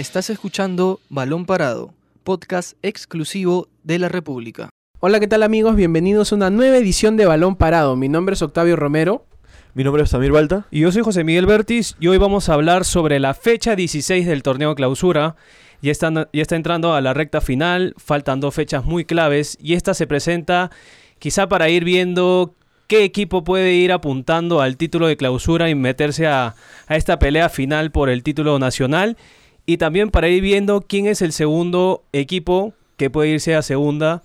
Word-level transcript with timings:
Estás 0.00 0.30
escuchando 0.30 0.98
Balón 1.10 1.44
Parado, 1.44 1.92
podcast 2.24 2.72
exclusivo 2.80 3.68
de 3.82 3.98
la 3.98 4.08
República. 4.08 4.70
Hola, 4.98 5.20
¿qué 5.20 5.28
tal 5.28 5.42
amigos? 5.42 5.76
Bienvenidos 5.76 6.32
a 6.32 6.36
una 6.36 6.48
nueva 6.48 6.78
edición 6.78 7.18
de 7.18 7.26
Balón 7.26 7.54
Parado. 7.54 7.96
Mi 7.96 8.08
nombre 8.08 8.32
es 8.32 8.40
Octavio 8.40 8.76
Romero. 8.76 9.26
Mi 9.74 9.84
nombre 9.84 10.02
es 10.02 10.08
Samir 10.08 10.32
Balta. 10.32 10.66
Y 10.70 10.80
yo 10.80 10.90
soy 10.90 11.02
José 11.02 11.22
Miguel 11.22 11.44
Bertis 11.44 11.96
y 12.00 12.06
hoy 12.06 12.16
vamos 12.16 12.48
a 12.48 12.54
hablar 12.54 12.86
sobre 12.86 13.20
la 13.20 13.34
fecha 13.34 13.76
16 13.76 14.26
del 14.26 14.42
torneo 14.42 14.74
clausura. 14.74 15.36
Ya 15.82 15.92
está, 15.92 16.10
ya 16.10 16.40
está 16.40 16.56
entrando 16.56 16.94
a 16.94 17.02
la 17.02 17.12
recta 17.12 17.42
final, 17.42 17.92
faltan 17.98 18.40
dos 18.40 18.54
fechas 18.54 18.86
muy 18.86 19.04
claves 19.04 19.58
y 19.60 19.74
esta 19.74 19.92
se 19.92 20.06
presenta 20.06 20.70
quizá 21.18 21.46
para 21.46 21.68
ir 21.68 21.84
viendo 21.84 22.54
qué 22.86 23.04
equipo 23.04 23.44
puede 23.44 23.74
ir 23.74 23.92
apuntando 23.92 24.62
al 24.62 24.78
título 24.78 25.08
de 25.08 25.18
clausura 25.18 25.68
y 25.68 25.74
meterse 25.74 26.26
a, 26.26 26.54
a 26.86 26.96
esta 26.96 27.18
pelea 27.18 27.50
final 27.50 27.90
por 27.90 28.08
el 28.08 28.22
título 28.22 28.58
nacional 28.58 29.18
y 29.66 29.76
también 29.76 30.10
para 30.10 30.28
ir 30.28 30.42
viendo 30.42 30.80
quién 30.80 31.06
es 31.06 31.22
el 31.22 31.32
segundo 31.32 32.04
equipo 32.12 32.74
que 32.96 33.10
puede 33.10 33.30
irse 33.30 33.54
a 33.54 33.62
segunda 33.62 34.22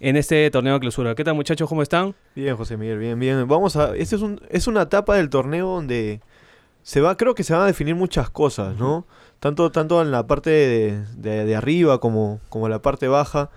en 0.00 0.16
este 0.16 0.50
torneo 0.50 0.74
de 0.74 0.80
clausura. 0.80 1.14
¿Qué 1.14 1.24
tal 1.24 1.34
muchachos? 1.34 1.68
¿Cómo 1.68 1.82
están? 1.82 2.14
Bien, 2.34 2.56
José 2.56 2.76
Miguel, 2.76 2.98
bien, 2.98 3.18
bien. 3.18 3.46
Vamos 3.48 3.76
a. 3.76 3.96
Este 3.96 4.16
es, 4.16 4.22
un, 4.22 4.40
es 4.50 4.66
una 4.66 4.82
etapa 4.82 5.16
del 5.16 5.30
torneo 5.30 5.68
donde 5.68 6.20
se 6.82 7.00
va, 7.00 7.16
creo 7.16 7.34
que 7.34 7.42
se 7.42 7.54
van 7.54 7.62
a 7.62 7.66
definir 7.66 7.94
muchas 7.94 8.28
cosas, 8.28 8.76
¿no? 8.76 9.06
Tanto, 9.40 9.72
tanto 9.72 10.02
en 10.02 10.10
la 10.10 10.26
parte 10.26 10.50
de, 10.50 11.04
de, 11.16 11.44
de 11.44 11.56
arriba 11.56 11.98
como, 11.98 12.40
como 12.50 12.66
en 12.66 12.72
la 12.72 12.82
parte 12.82 13.08
baja. 13.08 13.50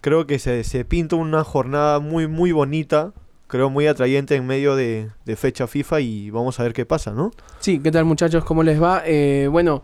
Creo 0.00 0.26
que 0.26 0.38
se, 0.38 0.62
se, 0.64 0.84
pinta 0.84 1.16
una 1.16 1.42
jornada 1.42 1.98
muy, 1.98 2.28
muy 2.28 2.52
bonita. 2.52 3.12
Creo 3.46 3.70
muy 3.70 3.86
atrayente 3.86 4.36
en 4.36 4.46
medio 4.46 4.76
de, 4.76 5.08
de, 5.24 5.36
fecha 5.36 5.66
FIFA 5.66 6.00
y 6.00 6.30
vamos 6.30 6.60
a 6.60 6.62
ver 6.62 6.74
qué 6.74 6.84
pasa, 6.84 7.12
¿no? 7.12 7.30
Sí, 7.60 7.80
¿qué 7.80 7.90
tal 7.90 8.04
muchachos? 8.04 8.44
¿Cómo 8.44 8.62
les 8.62 8.80
va? 8.80 9.02
Eh, 9.06 9.48
bueno, 9.50 9.82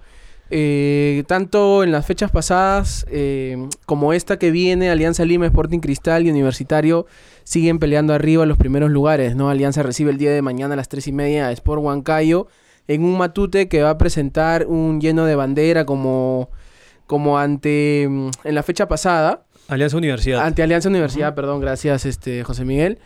eh, 0.50 1.24
tanto 1.26 1.82
en 1.82 1.90
las 1.90 2.06
fechas 2.06 2.30
pasadas 2.30 3.06
eh, 3.10 3.68
como 3.86 4.12
esta 4.12 4.38
que 4.38 4.50
viene, 4.50 4.90
Alianza 4.90 5.24
Lima, 5.24 5.46
Sporting 5.46 5.80
Cristal 5.80 6.26
y 6.26 6.30
Universitario 6.30 7.06
siguen 7.44 7.78
peleando 7.78 8.12
arriba 8.12 8.46
los 8.46 8.58
primeros 8.58 8.90
lugares, 8.90 9.36
¿no? 9.36 9.48
Alianza 9.48 9.82
recibe 9.82 10.10
el 10.10 10.18
día 10.18 10.32
de 10.32 10.42
mañana 10.42 10.74
a 10.74 10.76
las 10.76 10.88
3 10.88 11.06
y 11.08 11.12
media 11.12 11.48
a 11.48 11.52
Sport 11.52 11.82
Huancayo 11.82 12.46
en 12.88 13.04
un 13.04 13.16
matute 13.16 13.68
que 13.68 13.82
va 13.82 13.90
a 13.90 13.98
presentar 13.98 14.66
un 14.66 15.00
lleno 15.00 15.24
de 15.24 15.34
bandera 15.34 15.86
como, 15.86 16.50
como 17.06 17.38
ante 17.38 18.06
mm, 18.08 18.30
en 18.44 18.54
la 18.54 18.62
fecha 18.62 18.86
pasada. 18.86 19.44
Alianza 19.68 19.96
Universidad. 19.96 20.44
Ante 20.44 20.62
Alianza 20.62 20.88
Universidad, 20.88 21.28
uh 21.28 21.32
-huh. 21.32 21.36
perdón, 21.36 21.60
gracias 21.60 22.04
este 22.04 22.44
José 22.44 22.64
Miguel. 22.64 22.98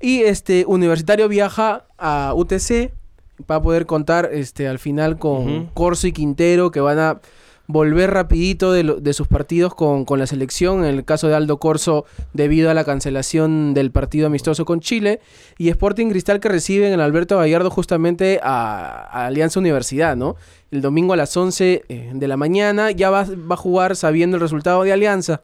Y 0.00 0.22
este 0.22 0.64
Universitario 0.66 1.28
viaja 1.28 1.86
a 1.98 2.32
UTC 2.34 2.92
va 3.50 3.56
a 3.56 3.62
poder 3.62 3.86
contar 3.86 4.30
este 4.32 4.68
al 4.68 4.78
final 4.78 5.18
con 5.18 5.32
uh 5.32 5.48
-huh. 5.48 5.68
Corso 5.74 6.06
y 6.06 6.12
Quintero 6.12 6.70
que 6.70 6.80
van 6.80 6.98
a 6.98 7.20
volver 7.68 8.10
rapidito 8.10 8.72
de, 8.72 8.84
lo, 8.84 9.00
de 9.00 9.12
sus 9.12 9.26
partidos 9.26 9.74
con, 9.74 10.04
con, 10.04 10.18
la 10.18 10.26
selección, 10.26 10.84
en 10.84 10.94
el 10.94 11.04
caso 11.04 11.28
de 11.28 11.34
Aldo 11.34 11.58
Corso 11.58 12.04
debido 12.32 12.70
a 12.70 12.74
la 12.74 12.84
cancelación 12.84 13.74
del 13.74 13.90
partido 13.90 14.28
amistoso 14.28 14.64
con 14.64 14.80
Chile, 14.80 15.20
y 15.58 15.68
Sporting 15.68 16.10
Cristal 16.10 16.40
que 16.40 16.48
reciben 16.48 16.92
el 16.92 17.00
Alberto 17.00 17.38
Gallardo 17.38 17.70
justamente 17.70 18.40
a, 18.42 19.08
a, 19.10 19.26
Alianza 19.26 19.58
Universidad, 19.58 20.16
¿no? 20.16 20.36
El 20.70 20.80
domingo 20.80 21.14
a 21.14 21.16
las 21.16 21.36
11 21.36 21.82
eh, 21.88 22.10
de 22.14 22.28
la 22.28 22.36
mañana 22.36 22.90
ya 22.90 23.10
va, 23.10 23.24
va 23.24 23.54
a 23.54 23.58
jugar 23.58 23.96
sabiendo 23.96 24.36
el 24.36 24.40
resultado 24.40 24.82
de 24.84 24.92
Alianza, 24.92 25.42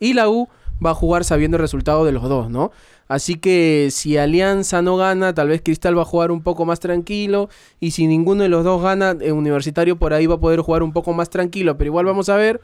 y 0.00 0.12
la 0.12 0.28
U 0.28 0.48
va 0.84 0.90
a 0.90 0.94
jugar 0.94 1.24
sabiendo 1.24 1.56
el 1.56 1.62
resultado 1.62 2.04
de 2.04 2.12
los 2.12 2.22
dos, 2.28 2.50
¿no? 2.50 2.70
Así 3.08 3.36
que 3.36 3.88
si 3.90 4.18
Alianza 4.18 4.82
no 4.82 4.98
gana, 4.98 5.34
tal 5.34 5.48
vez 5.48 5.62
Cristal 5.64 5.96
va 5.96 6.02
a 6.02 6.04
jugar 6.04 6.30
un 6.30 6.42
poco 6.42 6.66
más 6.66 6.78
tranquilo. 6.78 7.48
Y 7.80 7.92
si 7.92 8.06
ninguno 8.06 8.42
de 8.42 8.50
los 8.50 8.64
dos 8.64 8.82
gana, 8.82 9.16
el 9.18 9.32
Universitario 9.32 9.96
por 9.96 10.12
ahí 10.12 10.26
va 10.26 10.34
a 10.34 10.40
poder 10.40 10.60
jugar 10.60 10.82
un 10.82 10.92
poco 10.92 11.14
más 11.14 11.30
tranquilo. 11.30 11.78
Pero 11.78 11.88
igual 11.88 12.04
vamos 12.04 12.28
a 12.28 12.36
ver. 12.36 12.60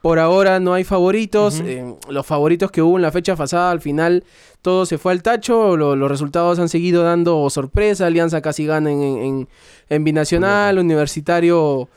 Por 0.00 0.20
ahora 0.20 0.60
no 0.60 0.74
hay 0.74 0.84
favoritos. 0.84 1.58
Uh 1.58 1.64
-huh. 1.64 1.66
eh, 1.66 1.94
los 2.10 2.24
favoritos 2.24 2.70
que 2.70 2.80
hubo 2.80 2.94
en 2.94 3.02
la 3.02 3.10
fecha 3.10 3.34
pasada, 3.34 3.72
al 3.72 3.80
final 3.80 4.22
todo 4.62 4.86
se 4.86 4.98
fue 4.98 5.10
al 5.10 5.22
tacho. 5.24 5.76
Lo, 5.76 5.96
los 5.96 6.08
resultados 6.08 6.60
han 6.60 6.68
seguido 6.68 7.02
dando 7.02 7.50
sorpresa. 7.50 8.06
Alianza 8.06 8.40
casi 8.40 8.66
gana 8.66 8.92
en, 8.92 9.02
en, 9.02 9.48
en 9.88 10.04
Binacional. 10.04 10.76
Uh 10.76 10.78
-huh. 10.78 10.84
Universitario 10.84 11.88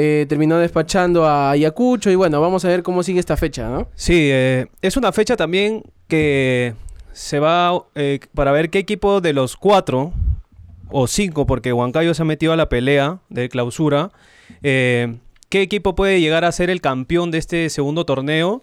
eh, 0.00 0.26
terminó 0.28 0.58
despachando 0.58 1.26
a 1.26 1.50
Ayacucho. 1.50 2.08
Y 2.08 2.14
bueno, 2.14 2.40
vamos 2.40 2.64
a 2.64 2.68
ver 2.68 2.84
cómo 2.84 3.02
sigue 3.02 3.18
esta 3.18 3.36
fecha, 3.36 3.68
¿no? 3.68 3.88
Sí, 3.96 4.28
eh, 4.30 4.68
es 4.80 4.96
una 4.96 5.10
fecha 5.10 5.36
también 5.36 5.82
que 6.06 6.74
se 7.12 7.40
va 7.40 7.84
eh, 7.96 8.20
para 8.32 8.52
ver 8.52 8.70
qué 8.70 8.78
equipo 8.78 9.20
de 9.20 9.32
los 9.32 9.56
cuatro 9.56 10.12
o 10.90 11.08
cinco, 11.08 11.48
porque 11.48 11.72
Huancayo 11.72 12.14
se 12.14 12.22
ha 12.22 12.24
metido 12.24 12.52
a 12.52 12.56
la 12.56 12.68
pelea 12.68 13.18
de 13.28 13.48
clausura, 13.48 14.12
qué 14.62 15.18
equipo 15.50 15.96
puede 15.96 16.20
llegar 16.20 16.44
a 16.44 16.52
ser 16.52 16.70
el 16.70 16.80
campeón 16.80 17.32
de 17.32 17.38
este 17.38 17.68
segundo 17.68 18.06
torneo. 18.06 18.62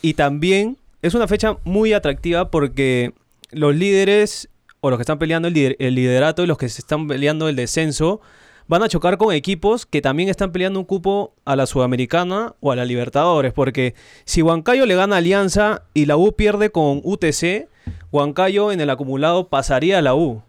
Y 0.00 0.14
también 0.14 0.76
es 1.02 1.14
una 1.14 1.26
fecha 1.26 1.56
muy 1.64 1.92
atractiva 1.92 2.52
porque 2.52 3.14
los 3.50 3.74
líderes 3.74 4.48
o 4.78 4.90
los 4.90 4.98
que 4.98 5.02
están 5.02 5.18
peleando 5.18 5.48
el 5.48 5.94
liderato 5.96 6.44
y 6.44 6.46
los 6.46 6.56
que 6.56 6.68
se 6.68 6.82
están 6.82 7.08
peleando 7.08 7.48
el 7.48 7.56
descenso 7.56 8.20
van 8.68 8.82
a 8.82 8.88
chocar 8.88 9.16
con 9.16 9.34
equipos 9.34 9.86
que 9.86 10.00
también 10.00 10.28
están 10.28 10.52
peleando 10.52 10.78
un 10.78 10.84
cupo 10.84 11.34
a 11.44 11.56
la 11.56 11.66
Sudamericana 11.66 12.54
o 12.60 12.70
a 12.70 12.76
la 12.76 12.84
Libertadores. 12.84 13.52
Porque 13.52 13.94
si 14.24 14.42
Huancayo 14.42 14.86
le 14.86 14.94
gana 14.94 15.16
Alianza 15.16 15.82
y 15.94 16.06
la 16.06 16.16
U 16.16 16.32
pierde 16.32 16.70
con 16.70 17.00
UTC, 17.02 17.68
Huancayo 18.12 18.70
en 18.70 18.80
el 18.80 18.90
acumulado 18.90 19.48
pasaría 19.48 19.98
a 19.98 20.02
la 20.02 20.14
U. 20.14 20.42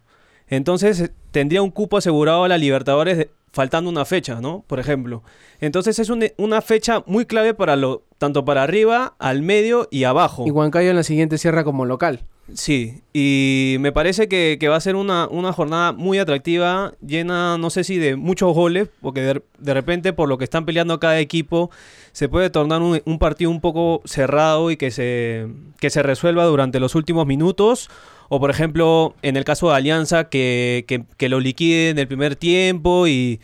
Entonces 0.48 1.12
tendría 1.32 1.62
un 1.62 1.72
cupo 1.72 1.98
asegurado 1.98 2.44
a 2.44 2.50
la 2.50 2.58
Libertadores 2.58 3.28
faltando 3.52 3.90
una 3.90 4.06
fecha, 4.06 4.42
¿no? 4.42 4.64
Por 4.68 4.80
ejemplo. 4.80 5.24
Entonces 5.62 5.98
es 5.98 6.10
un, 6.10 6.26
una 6.38 6.62
fecha 6.62 7.04
muy 7.08 7.26
clave 7.26 7.54
para 7.54 7.76
lo, 7.76 8.04
tanto 8.20 8.46
para 8.46 8.62
arriba, 8.62 9.16
al 9.18 9.42
medio 9.42 9.88
y 9.90 10.04
abajo. 10.04 10.44
Y 10.46 10.52
Huancayo 10.52 10.92
en 10.92 10.96
la 10.96 11.04
siguiente 11.04 11.40
cierra 11.40 11.64
como 11.64 11.86
local. 11.86 12.26
Sí, 12.54 13.02
y 13.14 13.78
me 13.80 13.92
parece 13.92 14.28
que, 14.28 14.58
que 14.60 14.70
va 14.70 14.76
a 14.76 14.82
ser 14.82 14.96
una, 14.96 15.28
una, 15.28 15.54
jornada 15.54 15.92
muy 15.92 16.18
atractiva, 16.18 16.94
llena, 17.06 17.58
no 17.60 17.70
sé 17.70 17.84
si 17.84 17.98
de 17.98 18.16
muchos 18.16 18.54
goles, 18.56 18.90
porque 19.02 19.22
de, 19.22 19.42
de 19.60 19.74
repente 19.74 20.14
por 20.14 20.28
lo 20.28 20.38
que 20.38 20.46
están 20.46 20.66
peleando 20.66 21.00
cada 21.00 21.20
equipo, 21.20 21.70
se 22.12 22.28
puede 22.28 22.50
tornar 22.50 22.82
un, 22.82 23.02
un, 23.06 23.20
partido 23.20 23.52
un 23.52 23.62
poco 23.62 24.02
cerrado 24.06 24.72
y 24.72 24.78
que 24.78 24.90
se, 24.90 25.48
que 25.80 25.92
se 25.92 26.02
resuelva 26.02 26.46
durante 26.46 26.80
los 26.80 26.96
últimos 26.96 27.28
minutos. 27.28 27.90
O 28.30 28.40
por 28.40 28.50
ejemplo, 28.50 29.16
en 29.22 29.38
el 29.38 29.44
caso 29.44 29.70
de 29.70 29.76
Alianza, 29.76 30.30
que, 30.30 30.86
que, 30.88 31.04
que 31.18 31.30
lo 31.30 31.40
liquide 31.40 31.90
en 31.90 32.00
el 32.00 32.08
primer 32.08 32.36
tiempo 32.36 33.08
y, 33.08 33.40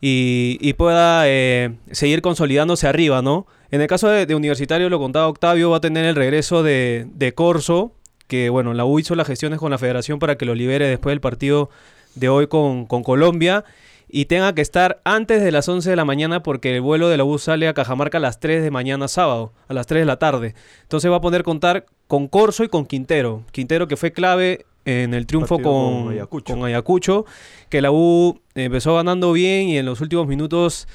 y, 0.00 0.58
y 0.60 0.72
pueda 0.74 1.22
eh, 1.28 1.74
seguir 1.92 2.20
consolidándose 2.20 2.86
arriba, 2.88 3.22
¿no? 3.22 3.46
En 3.70 3.80
el 3.80 3.86
caso 3.86 4.08
de, 4.08 4.26
de, 4.26 4.34
Universitario, 4.34 4.88
lo 4.88 4.98
contaba 4.98 5.28
Octavio, 5.28 5.70
va 5.70 5.76
a 5.76 5.80
tener 5.80 6.04
el 6.04 6.16
regreso 6.16 6.62
de, 6.62 7.06
de 7.14 7.32
Corso, 7.34 7.92
que 8.26 8.50
bueno, 8.50 8.74
la 8.74 8.84
U 8.84 8.98
hizo 8.98 9.14
las 9.14 9.26
gestiones 9.26 9.58
con 9.58 9.70
la 9.70 9.78
federación 9.78 10.18
para 10.18 10.36
que 10.36 10.44
lo 10.44 10.54
libere 10.54 10.86
después 10.88 11.12
del 11.12 11.20
partido 11.20 11.70
de 12.14 12.28
hoy 12.28 12.46
con, 12.46 12.86
con 12.86 13.02
Colombia 13.02 13.64
y 14.08 14.26
tenga 14.26 14.54
que 14.54 14.62
estar 14.62 15.00
antes 15.04 15.42
de 15.42 15.52
las 15.52 15.68
11 15.68 15.90
de 15.90 15.96
la 15.96 16.04
mañana 16.04 16.42
porque 16.42 16.74
el 16.74 16.80
vuelo 16.80 17.08
de 17.08 17.16
la 17.16 17.24
U 17.24 17.38
sale 17.38 17.68
a 17.68 17.74
Cajamarca 17.74 18.18
a 18.18 18.20
las 18.20 18.40
3 18.40 18.62
de 18.62 18.70
mañana 18.70 19.08
sábado, 19.08 19.52
a 19.68 19.74
las 19.74 19.86
3 19.86 20.02
de 20.02 20.06
la 20.06 20.18
tarde. 20.18 20.54
Entonces 20.82 21.10
va 21.10 21.16
a 21.16 21.20
poder 21.20 21.42
contar 21.42 21.86
con 22.08 22.26
Corso 22.26 22.64
y 22.64 22.68
con 22.68 22.86
Quintero. 22.86 23.44
Quintero 23.52 23.86
que 23.86 23.96
fue 23.96 24.12
clave 24.12 24.66
en 24.84 25.14
el 25.14 25.26
triunfo 25.26 25.56
con, 25.56 26.04
con, 26.04 26.12
Ayacucho. 26.12 26.54
con, 26.54 26.64
Ayacucho. 26.64 27.24
que 27.68 27.80
la 27.80 27.92
U 27.92 28.40
empezó 28.54 28.96
ganando 28.96 29.32
bien 29.32 29.68
y 29.68 29.78
en 29.78 29.86
los 29.86 30.00
últimos 30.00 30.26
minutos... 30.26 30.88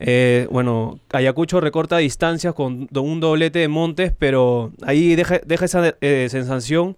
Eh, 0.00 0.48
bueno, 0.50 0.98
Ayacucho 1.12 1.60
recorta 1.60 1.98
distancias 1.98 2.54
con 2.54 2.88
un 2.94 3.20
doblete 3.20 3.58
de 3.58 3.68
Montes, 3.68 4.12
pero 4.18 4.72
ahí 4.82 5.14
deja, 5.14 5.40
deja 5.44 5.66
esa 5.66 5.94
eh, 6.00 6.28
sensación 6.30 6.96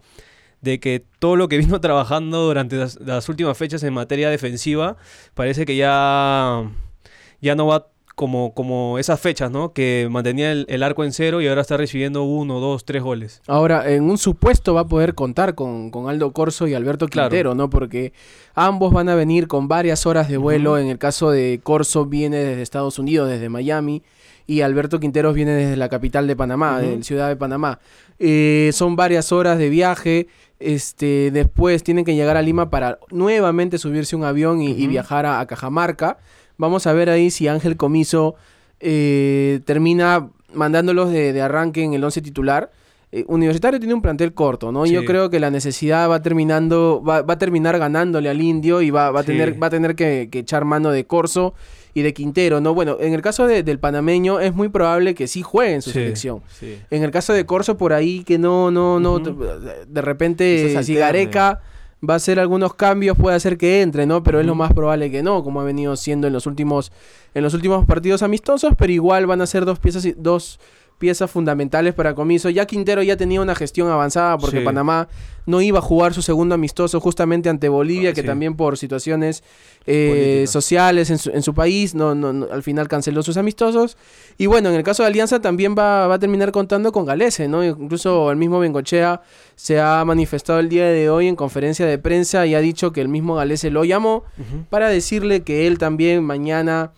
de 0.60 0.78
que 0.78 1.04
todo 1.18 1.34
lo 1.34 1.48
que 1.48 1.58
vino 1.58 1.80
trabajando 1.80 2.46
durante 2.46 2.76
las, 2.76 3.00
las, 3.00 3.28
últimas 3.28 3.58
fechas 3.58 3.82
en 3.82 3.92
materia 3.92 4.30
defensiva 4.30 4.96
parece 5.34 5.66
que 5.66 5.76
ya, 5.76 6.70
ya 7.40 7.54
no 7.56 7.66
va 7.66 7.88
como, 8.22 8.54
como 8.54 9.00
esas 9.00 9.18
fechas, 9.18 9.50
¿no? 9.50 9.72
Que 9.72 10.06
mantenía 10.08 10.52
el, 10.52 10.64
el, 10.68 10.84
arco 10.84 11.02
en 11.02 11.12
cero 11.12 11.40
y 11.40 11.48
ahora 11.48 11.60
está 11.60 11.76
recibiendo 11.76 12.22
uno, 12.22 12.60
dos, 12.60 12.84
tres 12.84 13.02
goles. 13.02 13.42
Ahora, 13.48 13.90
en 13.90 14.04
un 14.04 14.16
supuesto 14.16 14.74
va 14.74 14.82
a 14.82 14.86
poder 14.86 15.16
contar 15.16 15.56
con, 15.56 15.90
con 15.90 16.08
Aldo 16.08 16.30
Corso 16.30 16.68
y 16.68 16.74
Alberto 16.74 17.08
Quintero, 17.08 17.50
claro. 17.50 17.54
¿no? 17.56 17.68
Porque 17.68 18.12
ambos 18.54 18.92
van 18.92 19.08
a 19.08 19.16
venir 19.16 19.48
con 19.48 19.66
varias 19.66 20.06
horas 20.06 20.28
de 20.28 20.36
vuelo. 20.36 20.74
Uh 20.74 20.76
-huh. 20.76 20.82
En 20.82 20.86
el 20.86 20.98
caso 20.98 21.32
de 21.32 21.58
Corso 21.64 22.06
viene 22.06 22.36
desde 22.36 22.62
Estados 22.62 23.00
Unidos, 23.00 23.28
desde 23.28 23.48
Miami. 23.48 24.04
Y 24.46 24.60
Alberto 24.60 25.00
Quinteros 25.00 25.34
viene 25.34 25.50
desde 25.50 25.76
la 25.76 25.88
capital 25.88 26.28
de 26.28 26.36
Panamá, 26.36 26.78
uh 26.78 26.84
-huh. 26.84 26.98
de 26.98 27.02
Ciudad 27.02 27.28
de 27.28 27.34
Panamá. 27.34 27.80
Eh, 28.20 28.70
son 28.72 28.94
varias 28.94 29.32
horas 29.32 29.58
de 29.58 29.68
viaje. 29.68 30.28
Este, 30.60 31.32
después 31.32 31.82
tienen 31.82 32.04
que 32.04 32.14
llegar 32.14 32.36
a 32.36 32.42
Lima 32.42 32.70
para 32.70 33.00
nuevamente 33.10 33.78
subirse 33.78 34.14
un 34.14 34.22
avión 34.22 34.62
y, 34.62 34.68
uh 34.68 34.76
-huh. 34.76 34.78
y 34.78 34.86
viajar 34.86 35.26
a, 35.26 35.40
a 35.40 35.46
Cajamarca. 35.46 36.18
Vamos 36.58 36.86
a 36.86 36.92
ver 36.92 37.10
ahí 37.10 37.30
si 37.30 37.48
Ángel 37.48 37.76
Comiso 37.76 38.34
eh, 38.80 39.60
termina 39.64 40.28
mandándolos 40.54 41.10
de, 41.10 41.32
de, 41.32 41.40
arranque 41.40 41.82
en 41.82 41.94
el 41.94 42.02
11 42.04 42.20
titular. 42.22 42.70
eh, 43.14 43.24
Universitario 43.28 43.78
tiene 43.78 43.92
un 43.94 44.00
plantel 44.02 44.32
corto, 44.32 44.72
¿no? 44.72 44.86
Yo 44.86 45.04
creo 45.04 45.28
que 45.28 45.38
la 45.38 45.50
necesidad 45.50 46.08
va 46.10 46.22
terminando, 46.22 47.02
va, 47.06 47.20
va 47.22 47.34
a 47.34 47.38
terminar 47.38 47.78
ganándole 47.78 48.28
al 48.30 48.40
indio 48.40 48.80
y 48.80 48.90
va, 48.90 49.10
va 49.10 49.20
a 49.20 49.22
Sí. 49.22 49.28
tener, 49.28 49.62
va 49.62 49.66
a 49.66 49.70
tener 49.70 49.94
que, 49.94 50.28
que 50.30 50.38
echar 50.40 50.64
mano 50.64 50.90
de 50.90 51.04
Corso 51.06 51.52
y 51.94 52.00
de 52.02 52.14
Quintero, 52.14 52.60
¿no? 52.62 52.72
Bueno, 52.74 52.96
en 53.00 53.12
el 53.12 53.20
caso 53.20 53.46
de- 53.46 53.62
del 53.62 53.78
panameño 53.78 54.40
es 54.40 54.54
muy 54.54 54.70
probable 54.70 55.14
que 55.14 55.26
sí 55.26 55.42
juegue 55.42 55.74
en 55.74 55.82
su 55.82 55.90
Sí. 55.90 55.98
selección. 55.98 56.40
En 56.90 57.02
el 57.02 57.10
caso 57.10 57.34
de 57.34 57.44
Corso, 57.44 57.76
por 57.76 57.92
ahí 57.92 58.24
que 58.24 58.38
no, 58.38 58.70
no, 58.70 58.98
no, 58.98 59.18
de- 59.18 59.84
de 59.86 60.00
repente 60.02 60.64
Quizás 60.68 60.86
si 60.86 60.92
alterne. 60.92 61.00
Gareca 61.26 61.60
va 62.08 62.14
a 62.14 62.16
hacer 62.16 62.40
algunos 62.40 62.74
cambios, 62.74 63.16
puede 63.16 63.36
hacer 63.36 63.56
que 63.56 63.80
entre, 63.82 64.06
¿no? 64.06 64.22
Pero 64.22 64.40
es 64.40 64.46
lo 64.46 64.54
más 64.54 64.72
probable 64.72 65.10
que 65.10 65.22
no, 65.22 65.44
como 65.44 65.60
ha 65.60 65.64
venido 65.64 65.94
siendo 65.96 66.26
en 66.26 66.32
los 66.32 66.46
últimos, 66.46 66.90
en 67.34 67.42
los 67.44 67.54
últimos 67.54 67.84
partidos 67.86 68.22
amistosos, 68.22 68.72
pero 68.76 68.92
igual 68.92 69.26
van 69.26 69.40
a 69.40 69.46
ser 69.46 69.64
dos 69.64 69.78
piezas, 69.78 70.04
y- 70.04 70.14
dos 70.16 70.58
piezas 71.02 71.28
fundamentales 71.28 71.94
para 71.94 72.14
Comiso. 72.14 72.48
Ya 72.48 72.64
Quintero 72.64 73.02
ya 73.02 73.16
tenía 73.16 73.40
una 73.40 73.56
gestión 73.56 73.88
avanzada 73.90 74.38
porque 74.38 74.60
Sí. 74.60 74.64
Panamá 74.64 75.08
no 75.46 75.60
iba 75.60 75.80
a 75.80 75.82
jugar 75.82 76.14
su 76.14 76.22
segundo 76.22 76.54
amistoso 76.54 77.00
justamente 77.00 77.48
ante 77.48 77.68
Bolivia, 77.68 78.10
Ah, 78.10 78.12
que 78.12 78.20
sí. 78.20 78.26
también 78.28 78.54
por 78.54 78.78
situaciones 78.78 79.42
eh, 79.86 80.44
sociales 80.46 81.10
en 81.10 81.18
su, 81.18 81.30
en 81.30 81.42
su 81.42 81.54
país, 81.54 81.96
no, 81.96 82.14
no, 82.14 82.32
no- 82.32 82.46
al 82.52 82.62
final 82.62 82.86
canceló 82.86 83.24
sus 83.24 83.36
amistosos. 83.36 83.96
Y 84.38 84.46
bueno, 84.46 84.68
en 84.68 84.76
el 84.76 84.84
caso 84.84 85.02
de 85.02 85.08
Alianza 85.08 85.40
también 85.40 85.74
va, 85.76 86.06
va 86.06 86.14
a 86.14 86.18
terminar 86.20 86.52
contando 86.52 86.92
con 86.92 87.04
Galese, 87.04 87.48
¿no? 87.48 87.64
Incluso 87.64 88.30
el 88.30 88.36
mismo 88.36 88.60
Bengochea 88.60 89.22
se 89.56 89.80
ha 89.80 90.04
manifestado 90.04 90.60
el 90.60 90.68
día 90.68 90.86
de 90.86 91.10
hoy 91.10 91.26
en 91.26 91.34
conferencia 91.34 91.84
de 91.84 91.98
prensa 91.98 92.46
y 92.46 92.54
ha 92.54 92.60
dicho 92.60 92.92
que 92.92 93.00
el 93.00 93.08
mismo 93.08 93.34
Galese 93.34 93.70
lo 93.72 93.84
llamó 93.84 94.22
para 94.70 94.88
decirle 94.88 95.42
que 95.42 95.66
él 95.66 95.78
también 95.78 96.22
mañana 96.22 96.92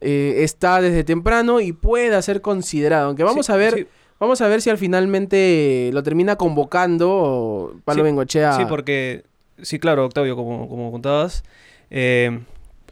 eh, 0.00 0.36
está 0.44 0.80
desde 0.80 1.04
temprano 1.04 1.60
y 1.60 1.72
pueda 1.72 2.20
ser 2.22 2.40
considerado. 2.40 3.06
Aunque 3.08 3.24
vamos 3.24 3.46
Sí, 3.46 3.52
a 3.52 3.56
ver, 3.56 3.74
sí. 3.74 3.86
vamos 4.20 4.40
a 4.40 4.48
ver 4.48 4.62
si 4.62 4.70
al 4.70 4.78
finalmente 4.78 5.90
lo 5.92 6.02
termina 6.02 6.36
convocando 6.36 7.74
Pablo 7.84 8.02
Sí, 8.02 8.04
Bengochea. 8.04 8.52
Sí, 8.52 8.62
porque, 8.68 9.24
sí, 9.62 9.78
claro, 9.78 10.04
Octavio, 10.06 10.36
como, 10.36 10.68
como 10.68 10.90
contabas, 10.92 11.42
eh, 11.90 12.40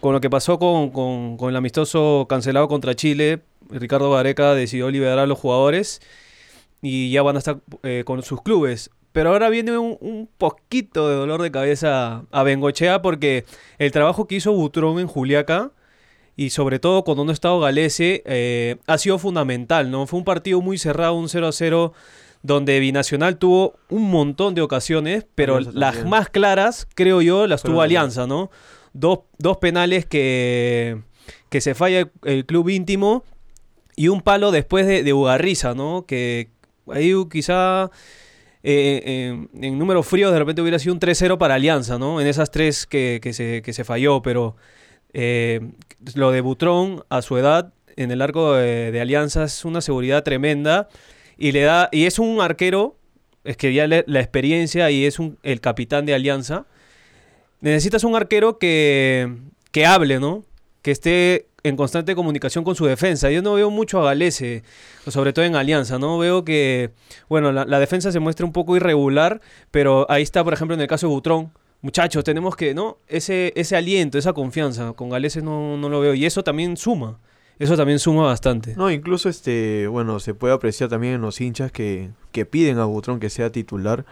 con 0.00 0.12
lo 0.12 0.20
que 0.20 0.30
pasó 0.30 0.58
con, 0.58 0.90
con- 0.90 1.36
con 1.36 1.50
el 1.50 1.56
amistoso 1.56 2.26
cancelado 2.28 2.68
contra 2.68 2.94
Chile, 2.94 3.40
Ricardo 3.70 4.10
Gareca 4.12 4.54
decidió 4.54 4.90
liberar 4.90 5.18
a 5.18 5.26
los 5.26 5.38
jugadores 5.38 6.00
y 6.82 7.10
ya 7.10 7.22
van 7.22 7.36
a 7.36 7.38
estar 7.38 7.58
eh, 7.82 8.02
con 8.04 8.22
sus 8.22 8.42
clubes. 8.42 8.90
Pero 9.12 9.30
ahora 9.30 9.48
viene 9.48 9.78
un, 9.78 9.96
un 10.00 10.28
poquito 10.36 11.08
de 11.08 11.14
dolor 11.16 11.40
de 11.40 11.50
cabeza 11.50 12.24
a 12.30 12.42
Bengochea 12.42 13.00
porque 13.00 13.44
el 13.78 13.90
trabajo 13.90 14.26
que 14.26 14.34
hizo 14.34 14.52
Butrón 14.52 14.98
en 14.98 15.06
Juliaca 15.06 15.70
y 16.36 16.50
sobre 16.50 16.78
todo 16.78 17.02
cuando 17.02 17.24
no 17.24 17.30
ha 17.30 17.32
estado 17.32 17.58
Galese 17.60 18.22
eh, 18.26 18.76
ha 18.86 18.98
sido 18.98 19.18
fundamental, 19.18 19.90
¿no? 19.90 20.06
Fue 20.06 20.18
un 20.18 20.24
partido 20.24 20.60
muy 20.60 20.78
cerrado, 20.78 21.14
un 21.14 21.28
0 21.28 21.48
a 21.48 21.52
0 21.52 21.92
donde 22.42 22.78
Binacional 22.78 23.38
tuvo 23.38 23.74
un 23.88 24.10
montón 24.10 24.54
de 24.54 24.62
ocasiones, 24.62 25.26
pero 25.34 25.58
las 25.60 26.04
más 26.04 26.28
claras, 26.28 26.86
creo 26.94 27.22
yo, 27.22 27.46
las 27.46 27.62
tuvo 27.62 27.82
Alianza, 27.82 28.26
¿no? 28.26 28.50
Dos, 28.92 29.20
dos 29.38 29.56
penales 29.56 30.06
que, 30.06 31.02
que 31.48 31.60
se 31.60 31.74
falla 31.74 32.00
el, 32.00 32.10
el 32.22 32.46
club 32.46 32.68
íntimo 32.68 33.24
y 33.96 34.08
un 34.08 34.20
palo 34.20 34.52
después 34.52 34.86
de, 34.86 35.02
de 35.02 35.12
Ugarriza, 35.12 35.74
¿no? 35.74 36.04
Que 36.06 36.50
ahí 36.88 37.12
quizá 37.30 37.90
eh, 38.62 39.02
eh, 39.04 39.48
en 39.62 39.78
números 39.78 40.06
fríos 40.06 40.32
de 40.32 40.38
repente 40.38 40.60
hubiera 40.60 40.78
sido 40.78 40.92
un 40.94 41.00
3-0 41.00 41.38
para 41.38 41.54
Alianza, 41.54 41.98
¿no? 41.98 42.20
En 42.20 42.26
esas 42.26 42.50
tres 42.50 42.86
que, 42.86 43.20
que 43.22 43.32
se, 43.32 43.62
que 43.62 43.72
se 43.72 43.84
falló, 43.84 44.22
pero 44.22 44.56
eh, 45.12 45.60
lo 46.14 46.30
de 46.30 46.40
Butrón 46.40 47.04
a 47.08 47.22
su 47.22 47.36
edad 47.36 47.72
en 47.96 48.10
el 48.10 48.22
arco 48.22 48.54
de, 48.54 49.00
Alianza 49.00 49.44
es 49.44 49.64
una 49.64 49.80
seguridad 49.80 50.22
tremenda 50.22 50.88
y 51.38 51.52
le 51.52 51.62
da 51.62 51.88
y 51.92 52.04
es 52.04 52.18
un 52.18 52.40
arquero 52.40 52.96
es 53.44 53.56
que 53.56 53.72
ya 53.72 53.86
la 53.86 54.20
experiencia 54.20 54.90
y 54.90 55.04
es 55.04 55.18
un, 55.18 55.38
el 55.42 55.60
capitán 55.60 56.04
de 56.04 56.14
Alianza 56.14 56.66
necesitas 57.60 58.04
un 58.04 58.16
arquero 58.16 58.58
que, 58.58 59.32
que 59.72 59.86
hable, 59.86 60.20
¿no? 60.20 60.44
Que 60.82 60.90
esté 60.90 61.48
en 61.62 61.76
constante 61.76 62.14
comunicación 62.14 62.64
con 62.64 62.76
su 62.76 62.86
defensa. 62.86 63.30
Yo 63.30 63.42
no 63.42 63.54
veo 63.54 63.70
mucho 63.70 64.00
a 64.00 64.04
Galese, 64.04 64.62
sobre 65.08 65.32
todo 65.32 65.44
en 65.44 65.56
Alianza, 65.56 65.98
¿no? 65.98 66.18
Veo 66.18 66.44
que, 66.44 66.90
bueno, 67.28 67.52
la, 67.52 67.64
la 67.64 67.80
defensa 67.80 68.12
se 68.12 68.20
muestra 68.20 68.46
un 68.46 68.52
poco 68.52 68.76
irregular, 68.76 69.40
pero 69.70 70.06
ahí 70.10 70.22
está, 70.22 70.44
por 70.44 70.52
ejemplo, 70.52 70.74
en 70.74 70.80
el 70.80 70.86
caso 70.86 71.08
de 71.08 71.12
Butrón. 71.14 71.52
Muchachos, 71.82 72.24
tenemos 72.24 72.56
que, 72.56 72.74
¿no? 72.74 72.98
Ese, 73.06 73.52
ese 73.56 73.76
aliento, 73.76 74.18
esa 74.18 74.32
confianza. 74.32 74.92
Con 74.94 75.10
Galese 75.10 75.42
no, 75.42 75.76
no 75.76 75.88
lo 75.88 76.00
veo. 76.00 76.14
Y 76.14 76.24
eso 76.26 76.42
también 76.42 76.76
suma. 76.76 77.18
Eso 77.58 77.76
también 77.76 77.98
suma 77.98 78.24
bastante. 78.24 78.74
No, 78.76 78.90
incluso 78.90 79.28
este, 79.28 79.86
bueno, 79.86 80.20
se 80.20 80.34
puede 80.34 80.52
apreciar 80.54 80.90
también 80.90 81.14
en 81.14 81.20
los 81.22 81.40
hinchas 81.40 81.72
que, 81.72 82.10
que 82.32 82.44
piden 82.44 82.78
a 82.78 82.84
Butrón 82.84 83.20
que 83.20 83.30
sea 83.30 83.50
titular. 83.50 84.04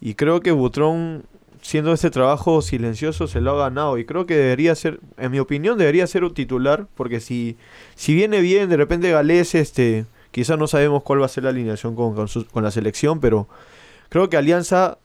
Y 0.00 0.14
creo 0.14 0.40
que 0.40 0.50
Butrón, 0.52 1.24
siendo 1.60 1.92
este 1.92 2.10
trabajo 2.10 2.60
silencioso, 2.62 3.26
se 3.28 3.40
lo 3.40 3.52
ha 3.52 3.64
ganado. 3.68 3.98
Y 3.98 4.04
creo 4.04 4.26
que 4.26 4.34
debería 4.34 4.74
ser, 4.74 4.98
en 5.18 5.30
mi 5.30 5.38
opinión, 5.38 5.78
debería 5.78 6.06
ser 6.06 6.24
un 6.24 6.34
titular. 6.34 6.86
Porque 6.96 7.20
si, 7.20 7.56
si 7.94 8.14
viene 8.14 8.40
bien, 8.40 8.68
de 8.68 8.76
repente 8.76 9.10
Galés, 9.10 9.54
este, 9.54 10.06
quizás 10.30 10.58
no 10.58 10.66
sabemos 10.66 11.02
cuál 11.02 11.20
va 11.20 11.26
a 11.26 11.28
ser 11.28 11.44
la 11.44 11.50
alineación 11.50 11.94
con, 11.94 12.14
con, 12.14 12.26
su- 12.26 12.46
con 12.46 12.64
la 12.64 12.70
selección, 12.72 13.20
pero 13.20 13.48
creo 14.08 14.28
que 14.28 14.36
Alianza, 14.36 14.98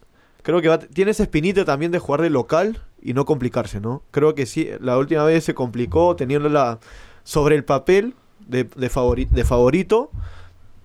creo 0.48 0.62
que 0.62 0.70
va- 0.70 0.80
tiene 0.80 1.12
esa 1.12 1.24
espinita 1.24 1.66
también 1.66 1.92
de 1.92 2.00
jugar 2.00 2.22
de 2.22 2.30
local 2.30 2.82
y 3.02 3.14
no 3.14 3.26
complicarse, 3.26 3.82
¿no? 3.82 4.02
Creo 4.12 4.34
que 4.34 4.46
sí, 4.46 4.70
la 4.80 4.98
última 4.98 5.26
vez 5.26 5.44
se 5.44 5.54
complicó 5.54 6.16
teniéndola 6.16 6.80
sobre 7.26 7.56
el 7.58 7.66
papel 7.66 8.14
de, 8.48 8.64
de, 8.64 8.90
favori- 8.90 9.28
de 9.30 9.44
favorito 9.44 10.10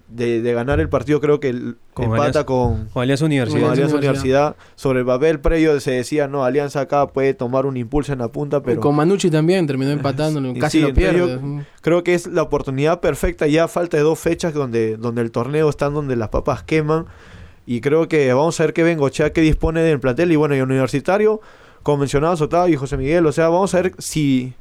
de, 0.09 0.43
de 0.43 0.53
ganar 0.53 0.81
el 0.81 0.89
partido, 0.89 1.21
creo 1.21 1.39
que 1.41 1.49
el- 1.51 1.77
Con 1.95 2.07
empata 2.07 2.23
Alianza. 2.23 2.45
con, 2.45 2.89
Con 2.93 3.03
Alianza 3.03 3.25
Universidad. 3.25 3.61
con 3.63 3.71
Alianza 3.71 3.97
Universidad. 3.97 4.57
Sobre 4.75 4.99
el 5.01 5.07
papel 5.07 5.39
previo 5.41 5.79
se 5.81 5.93
decía, 5.93 6.27
no, 6.29 6.45
Alianza 6.45 6.81
acá 6.81 7.07
puede 7.07 7.33
tomar 7.33 7.65
un 7.65 7.77
impulso 7.77 8.13
en 8.13 8.19
la 8.19 8.29
punta, 8.29 8.63
pero 8.63 8.81
Con 8.81 8.95
Manucci 8.97 9.31
también 9.31 9.67
terminó 9.67 9.91
empatando, 9.93 10.41
Y 10.51 10.59
casi 10.59 10.81
sí, 10.81 10.85
lo 10.87 10.93
pierde. 10.93 11.19
yo- 11.19 11.63
creo 11.81 12.03
que 12.05 12.15
es 12.15 12.27
la 12.27 12.43
oportunidad 12.43 13.01
perfecta. 13.01 13.47
Ya 13.47 13.69
falta 13.69 13.97
de 13.97 14.03
dos 14.03 14.19
fechas 14.19 14.53
donde, 14.53 14.97
donde 14.99 15.23
el 15.23 15.31
torneo 15.31 15.69
está 15.71 15.89
donde 15.89 16.17
las 16.17 16.29
papas 16.31 16.63
queman. 16.65 17.07
Y 17.67 17.81
creo 17.81 18.09
que 18.09 18.33
vamos 18.33 18.59
a 18.61 18.65
ver 18.65 18.73
qué 18.73 18.83
Bengochea 18.83 19.33
que 19.33 19.41
dispone 19.41 19.83
del 19.83 20.01
plantel. 20.01 20.33
Y 20.33 20.37
bueno, 20.37 20.57
y 20.57 20.61
Universitario, 20.61 21.41
como 21.83 21.99
mencionabas 21.99 22.41
Otavio 22.41 22.75
y 22.75 22.77
José 22.77 22.97
Miguel. 22.97 23.27
O 23.27 23.33
sea, 23.33 23.49
vamos 23.49 23.75
a 23.75 23.83
ver 23.83 23.93
si. 23.99 24.55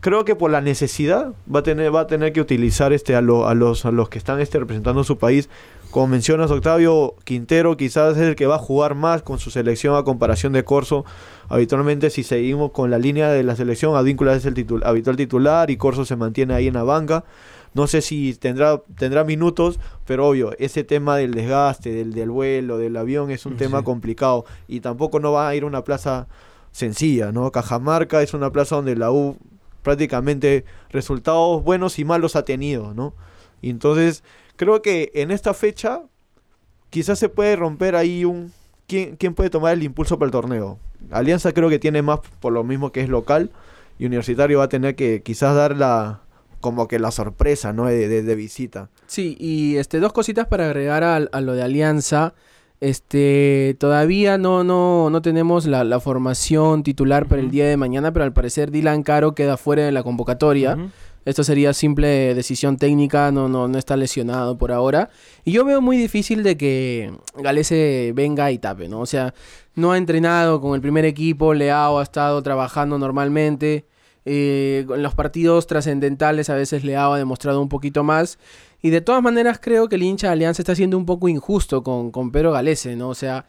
Creo 0.00 0.26
que 0.26 0.36
por 0.36 0.50
la 0.50 0.60
necesidad 0.60 1.32
va 1.52 1.60
a 1.60 1.62
tener, 1.62 1.94
va 1.94 2.00
a 2.00 2.06
tener 2.06 2.34
que 2.34 2.40
utilizar 2.42 2.92
este 2.92 3.14
a, 3.16 3.22
lo- 3.22 3.48
a 3.48 3.54
los, 3.54 3.86
a 3.86 3.90
los 3.90 4.10
que 4.10 4.18
están 4.18 4.38
este, 4.38 4.58
representando 4.58 5.02
su 5.02 5.16
país. 5.16 5.48
Como 5.90 6.08
mencionas, 6.08 6.50
Octavio 6.50 7.14
Quintero 7.24 7.76
quizás 7.78 8.16
es 8.18 8.22
el 8.22 8.34
que 8.36 8.46
va 8.46 8.56
a 8.56 8.58
jugar 8.58 8.96
más 8.96 9.22
con 9.22 9.38
su 9.38 9.50
selección 9.50 9.94
a 9.96 10.02
comparación 10.02 10.52
de 10.52 10.62
Corso. 10.62 11.06
Habitualmente, 11.48 12.10
si 12.10 12.22
seguimos 12.22 12.72
con 12.72 12.90
la 12.90 12.98
línea 12.98 13.30
de 13.30 13.44
la 13.44 13.56
selección, 13.56 13.96
Advíncula 13.96 14.34
es 14.34 14.44
el 14.44 14.52
titul- 14.54 14.84
habitual 14.84 15.16
titular 15.16 15.70
y 15.70 15.78
Corso 15.78 16.04
se 16.04 16.16
mantiene 16.16 16.52
ahí 16.52 16.66
en 16.66 16.74
la 16.74 16.82
banca. 16.82 17.24
No 17.74 17.88
sé 17.88 18.00
si 18.00 18.34
tendrá, 18.34 18.80
tendrá 18.96 19.24
minutos, 19.24 19.80
pero 20.06 20.28
obvio, 20.28 20.52
ese 20.58 20.84
tema 20.84 21.16
del 21.16 21.34
desgaste, 21.34 21.92
del, 21.92 22.12
del 22.12 22.30
vuelo, 22.30 22.78
del 22.78 22.96
avión 22.96 23.30
es 23.30 23.46
un 23.46 23.56
tema 23.56 23.82
complicado. 23.82 24.44
Y 24.68 24.80
tampoco 24.80 25.20
no 25.20 25.32
va 25.32 25.48
a 25.48 25.54
ir 25.54 25.64
a 25.64 25.66
una 25.66 25.84
plaza 25.84 26.28
sencilla, 26.70 27.32
¿no? 27.32 27.50
Cajamarca 27.50 28.22
es 28.22 28.32
una 28.32 28.50
plaza 28.50 28.76
donde 28.76 28.96
la 28.96 29.10
U 29.10 29.36
prácticamente 29.82 30.64
resultados 30.90 31.62
buenos 31.62 31.98
y 31.98 32.04
malos 32.04 32.36
ha 32.36 32.44
tenido, 32.44 32.94
¿no? 32.94 33.14
Y 33.60 33.70
entonces 33.70 34.24
creo 34.56 34.82
que 34.82 35.12
en 35.14 35.30
esta 35.30 35.54
fecha 35.54 36.02
quizás 36.90 37.18
se 37.18 37.28
puede 37.28 37.56
romper 37.56 37.96
ahí 37.96 38.24
un... 38.24 38.52
¿Quién, 38.86 39.16
quién 39.16 39.34
puede 39.34 39.50
tomar 39.50 39.72
el 39.72 39.82
impulso 39.82 40.18
para 40.18 40.26
el 40.26 40.32
torneo? 40.32 40.78
Alianza 41.10 41.52
creo 41.52 41.70
que 41.70 41.78
tiene 41.78 42.02
más 42.02 42.20
por 42.40 42.52
lo 42.52 42.64
mismo 42.64 42.92
que 42.92 43.00
es 43.00 43.08
local 43.08 43.50
y 43.98 44.06
Universitario 44.06 44.58
va 44.58 44.64
a 44.64 44.68
tener 44.68 44.94
que 44.94 45.22
quizás 45.22 45.54
dar 45.54 45.76
la 45.76 46.23
como 46.64 46.88
que 46.88 46.98
la 46.98 47.10
sorpresa, 47.10 47.74
¿no? 47.74 47.84
De, 47.84 48.08
de- 48.08 48.22
de 48.22 48.34
visita. 48.34 48.88
Sí, 49.06 49.36
y 49.38 49.76
este 49.76 50.00
dos 50.00 50.14
cositas 50.14 50.46
para 50.46 50.64
agregar 50.64 51.04
a, 51.04 51.16
a 51.16 51.40
lo 51.42 51.52
de 51.52 51.62
Alianza. 51.62 52.32
Este, 52.80 53.76
todavía 53.78 54.38
no, 54.38 54.64
no, 54.64 55.10
no 55.10 55.20
tenemos 55.20 55.66
la, 55.66 55.84
la 55.84 56.00
formación 56.00 56.82
titular 56.82 57.26
para 57.26 57.42
el 57.42 57.50
día 57.50 57.66
de 57.68 57.76
mañana, 57.76 58.12
pero 58.12 58.24
al 58.24 58.32
parecer 58.32 58.70
Dylan 58.70 59.02
Caro 59.02 59.34
queda 59.34 59.56
fuera 59.56 59.84
de 59.84 59.92
la 59.92 60.02
convocatoria. 60.02 60.74
Ujú. 60.74 60.88
Esto 61.26 61.44
sería 61.44 61.72
simple 61.72 62.34
decisión 62.34 62.76
técnica, 62.76 63.30
no, 63.32 63.48
no, 63.48 63.68
no 63.68 63.78
está 63.78 63.96
lesionado 63.96 64.56
por 64.58 64.72
ahora. 64.72 65.08
Y 65.44 65.52
yo 65.52 65.64
veo 65.64 65.80
muy 65.80 65.96
difícil 65.96 66.42
de 66.42 66.56
que 66.56 67.12
Galese 67.36 68.12
venga 68.14 68.50
y 68.52 68.58
tape, 68.58 68.88
¿no? 68.88 69.00
O 69.00 69.06
sea, 69.06 69.32
no 69.74 69.92
ha 69.92 69.98
entrenado 69.98 70.60
con 70.60 70.74
el 70.74 70.80
primer 70.82 71.04
equipo, 71.04 71.54
Leao 71.54 71.98
ha 71.98 72.02
estado 72.02 72.42
trabajando 72.42 72.98
normalmente. 72.98 73.84
Eh, 74.24 74.86
en 74.88 75.02
los 75.02 75.14
partidos 75.14 75.66
trascendentales 75.66 76.50
a 76.50 76.54
veces 76.54 76.84
Leao 76.84 77.12
ha 77.14 77.18
demostrado 77.18 77.60
un 77.60 77.68
poquito 77.68 78.04
más. 78.04 78.38
Y 78.82 78.90
de 78.90 79.00
todas 79.00 79.22
maneras 79.22 79.58
creo 79.62 79.88
que 79.88 79.96
el 79.96 80.02
hincha 80.02 80.26
de 80.28 80.34
Alianza 80.34 80.60
está 80.62 80.74
siendo 80.74 80.98
un 80.98 81.06
poco 81.06 81.28
injusto 81.28 81.82
con, 81.82 82.10
con 82.10 82.30
Pedro 82.30 82.52
Galese, 82.52 82.96
¿no? 82.96 83.08
O 83.08 83.14
sea, 83.14 83.46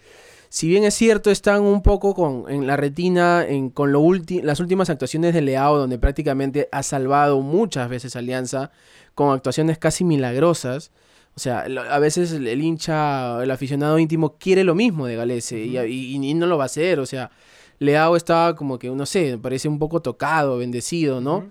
si 0.48 0.70
bien 0.70 0.86
es 0.86 0.94
cierto, 0.94 1.30
están 1.32 1.64
un 1.64 1.82
poco 1.82 2.14
con, 2.14 2.46
en 2.50 2.66
la 2.68 2.78
retina 2.78 3.46
en, 3.46 3.70
con 3.70 3.92
lo 3.92 4.02
ulti- 4.02 4.42
las 4.42 4.62
últimas 4.62 4.90
actuaciones 4.90 5.34
de 5.34 5.42
Leao, 5.42 5.78
donde 5.78 6.00
prácticamente 6.00 6.70
ha 6.72 6.84
salvado 6.84 7.42
muchas 7.42 7.90
veces 7.90 8.16
a 8.16 8.20
Alianza 8.20 8.72
con 9.14 9.34
actuaciones 9.34 9.78
casi 9.78 10.06
milagrosas. 10.06 10.92
O 11.36 11.40
sea, 11.42 11.66
a 11.92 12.00
veces 12.00 12.32
el, 12.32 12.48
el 12.48 12.62
hincha, 12.62 13.44
el 13.44 13.52
aficionado 13.52 14.00
íntimo 14.00 14.38
quiere 14.40 14.64
lo 14.64 14.74
mismo 14.74 15.06
de 15.06 15.18
Galese 15.18 15.60
y- 15.60 15.78
y, 15.78 16.16
y 16.16 16.34
no 16.34 16.46
lo 16.46 16.58
va 16.58 16.64
a 16.64 16.68
hacer. 16.68 17.02
O 17.02 17.06
sea, 17.06 17.30
Leao 17.80 18.16
estaba 18.16 18.56
como 18.56 18.80
que, 18.80 18.90
no 18.90 19.06
sé, 19.06 19.32
me 19.32 19.38
parece 19.38 19.68
un 19.68 19.80
poco 19.80 20.02
tocado, 20.02 20.58
bendecido, 20.58 21.22
¿no? 21.22 21.46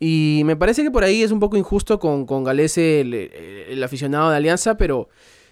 Y 0.00 0.42
me 0.44 0.56
parece 0.56 0.82
que 0.82 0.90
por 0.90 1.04
ahí 1.04 1.22
es 1.22 1.32
un 1.32 1.40
poco 1.40 1.56
injusto 1.56 1.98
con, 1.98 2.24
con 2.24 2.44
Galese, 2.44 3.00
el, 3.00 3.14
el 3.14 3.82
aficionado 3.82 4.30
de 4.30 4.36
Alianza, 4.36 4.76
pero 4.76 5.08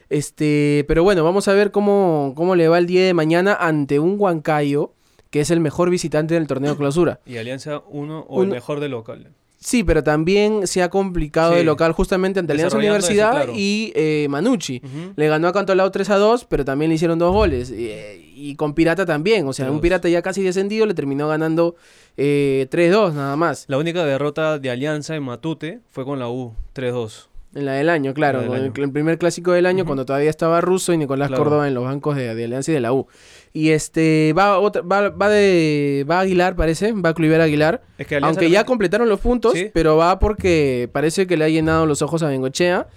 este, 0.09 0.85
pero 0.87 1.03
bueno, 1.03 1.25
vamos 1.25 1.49
a 1.49 1.53
ver 1.53 1.71
cómo, 1.71 2.33
cómo 2.37 2.55
le 2.55 2.69
va 2.69 2.79
el 2.79 2.87
día 2.87 3.05
de 3.05 3.15
mañana 3.15 3.55
ante 3.55 3.99
un 3.99 4.17
Huancayo, 4.19 4.93
que 5.31 5.41
es 5.41 5.51
el 5.51 5.61
mejor 5.61 5.91
visitante 5.91 6.35
del 6.35 6.47
torneo 6.47 6.77
clausura. 6.77 7.21
Y 7.27 7.39
Alianza 7.39 7.83
uno 7.89 8.25
o 8.29 8.43
el 8.43 8.49
mejor 8.49 8.81
de 8.81 8.89
local. 8.89 9.33
Sí, 9.59 9.83
pero 9.85 10.03
también 10.05 10.67
se 10.67 10.83
ha 10.83 10.91
complicado 10.91 11.53
Sí. 11.53 11.59
de 11.59 11.65
local 11.65 11.93
justamente 11.93 12.39
ante 12.41 12.53
Alianza 12.53 12.77
eso, 12.77 12.79
Universidad 12.79 13.31
claro. 13.33 13.53
y 13.57 13.93
eh, 13.97 14.27
Manucci. 14.29 14.81
Le 15.17 15.29
ganó 15.29 15.49
a 15.49 15.53
Cantolao 15.53 15.91
3 15.91 16.11
a 16.11 16.17
2, 16.19 16.45
pero 16.45 16.65
también 16.65 16.91
le 16.91 16.97
hicieron 16.97 17.19
dos 17.19 17.33
goles. 17.33 17.71
Y, 17.71 17.89
eh, 17.89 18.33
y 18.37 18.55
con 18.57 18.75
Pirata 18.75 19.07
también. 19.07 19.47
O 19.49 19.53
sea, 19.53 19.71
un. 19.71 19.81
Pirata 19.81 20.09
ya 20.09 20.21
casi 20.23 20.43
descendido 20.43 20.85
le 20.87 20.95
terminó 20.95 21.27
ganando 21.29 21.75
eh, 22.19 22.67
3-2 22.71 23.15
nada 23.15 23.35
más. 23.37 23.65
La 23.69 23.79
única 23.79 24.05
derrota 24.05 24.59
de 24.59 24.71
Alianza 24.71 25.17
en 25.17 25.23
Matute 25.23 25.81
fue 25.91 26.05
con 26.05 26.19
la 26.19 26.29
U, 26.29 26.55
3-2. 26.75 27.29
En 27.57 27.65
la 27.65 27.73
del 27.73 27.89
año, 27.89 28.13
claro. 28.15 28.43
La 28.43 28.61
del 28.61 28.73
el, 28.77 28.93
primer 28.93 29.19
clásico 29.19 29.51
del 29.53 29.65
año, 29.67 29.85
cuando 29.87 30.05
todavía 30.05 30.29
estaba 30.31 30.61
Russo 30.61 30.93
y 30.93 30.99
Nicolás 30.99 31.29
Claro. 31.29 31.43
Córdoba 31.43 31.67
en 31.67 31.75
los 31.75 31.85
bancos 31.85 32.15
de, 32.15 32.35
de 32.35 32.45
Alianza 32.45 32.71
y 32.71 32.75
de 32.75 32.81
la 32.81 32.93
U. 32.93 33.07
Y 33.55 33.71
este 33.71 34.35
va 34.37 34.59
otra, 34.59 34.83
va, 34.83 35.09
va 35.09 35.29
de 35.31 36.05
va 36.09 36.21
Aguilar, 36.21 36.55
parece, 36.55 36.93
va 36.93 37.09
a 37.11 37.15
Cluiver 37.15 37.41
Aguilar. 37.41 37.83
Es 37.97 38.07
que 38.07 38.17
Alianza 38.17 38.41
Aunque 38.41 38.51
ya 38.51 38.65
completaron 38.65 39.09
los 39.09 39.21
puntos, 39.21 39.55
Sí. 39.55 39.71
pero 39.73 39.97
va 39.97 40.19
porque 40.19 40.91
parece 40.93 41.27
que 41.27 41.37
le 41.39 41.45
ha 41.47 41.49
llenado 41.49 41.87
los 41.87 42.03
ojos 42.03 42.23
a 42.23 42.29
Bengochea. 42.29 42.89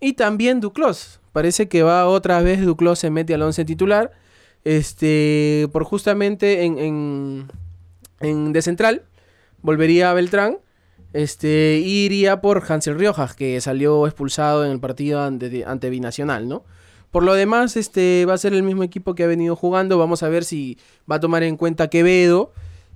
Y 0.00 0.12
también 0.12 0.60
Duclos. 0.60 1.20
Parece 1.32 1.68
que 1.68 1.82
va 1.82 2.06
otra 2.06 2.40
vez 2.40 2.64
Duclos 2.64 3.00
se 3.00 3.10
mete 3.10 3.34
al 3.34 3.42
11 3.42 3.64
titular. 3.64 4.12
Este, 4.62 5.68
por 5.72 5.84
justamente 5.84 6.62
en, 6.64 6.78
en, 6.78 7.46
en 8.20 8.52
de 8.52 8.62
central, 8.62 9.02
volvería 9.62 10.10
a 10.10 10.14
Beltrán. 10.14 10.58
Este, 11.14 11.78
iría 11.78 12.40
por 12.40 12.62
Hansel 12.68 12.98
Riojas, 12.98 13.34
que 13.34 13.60
salió 13.60 14.06
expulsado 14.06 14.64
en 14.64 14.72
el 14.72 14.80
partido 14.80 15.22
ante, 15.22 15.64
ante 15.64 15.88
Binacional, 15.88 16.48
¿no? 16.48 16.64
Por 17.12 17.22
lo 17.22 17.34
demás, 17.34 17.76
este 17.76 18.26
va 18.26 18.34
a 18.34 18.38
ser 18.38 18.52
el 18.52 18.64
mismo 18.64 18.82
equipo 18.82 19.14
que 19.14 19.22
ha 19.22 19.28
venido 19.28 19.54
jugando. 19.54 19.96
Vamos 19.96 20.24
a 20.24 20.28
ver 20.28 20.44
si 20.44 20.76
va 21.08 21.16
a 21.16 21.20
tomar 21.20 21.44
en 21.44 21.56
cuenta 21.56 21.88
Quevedo, 21.88 22.52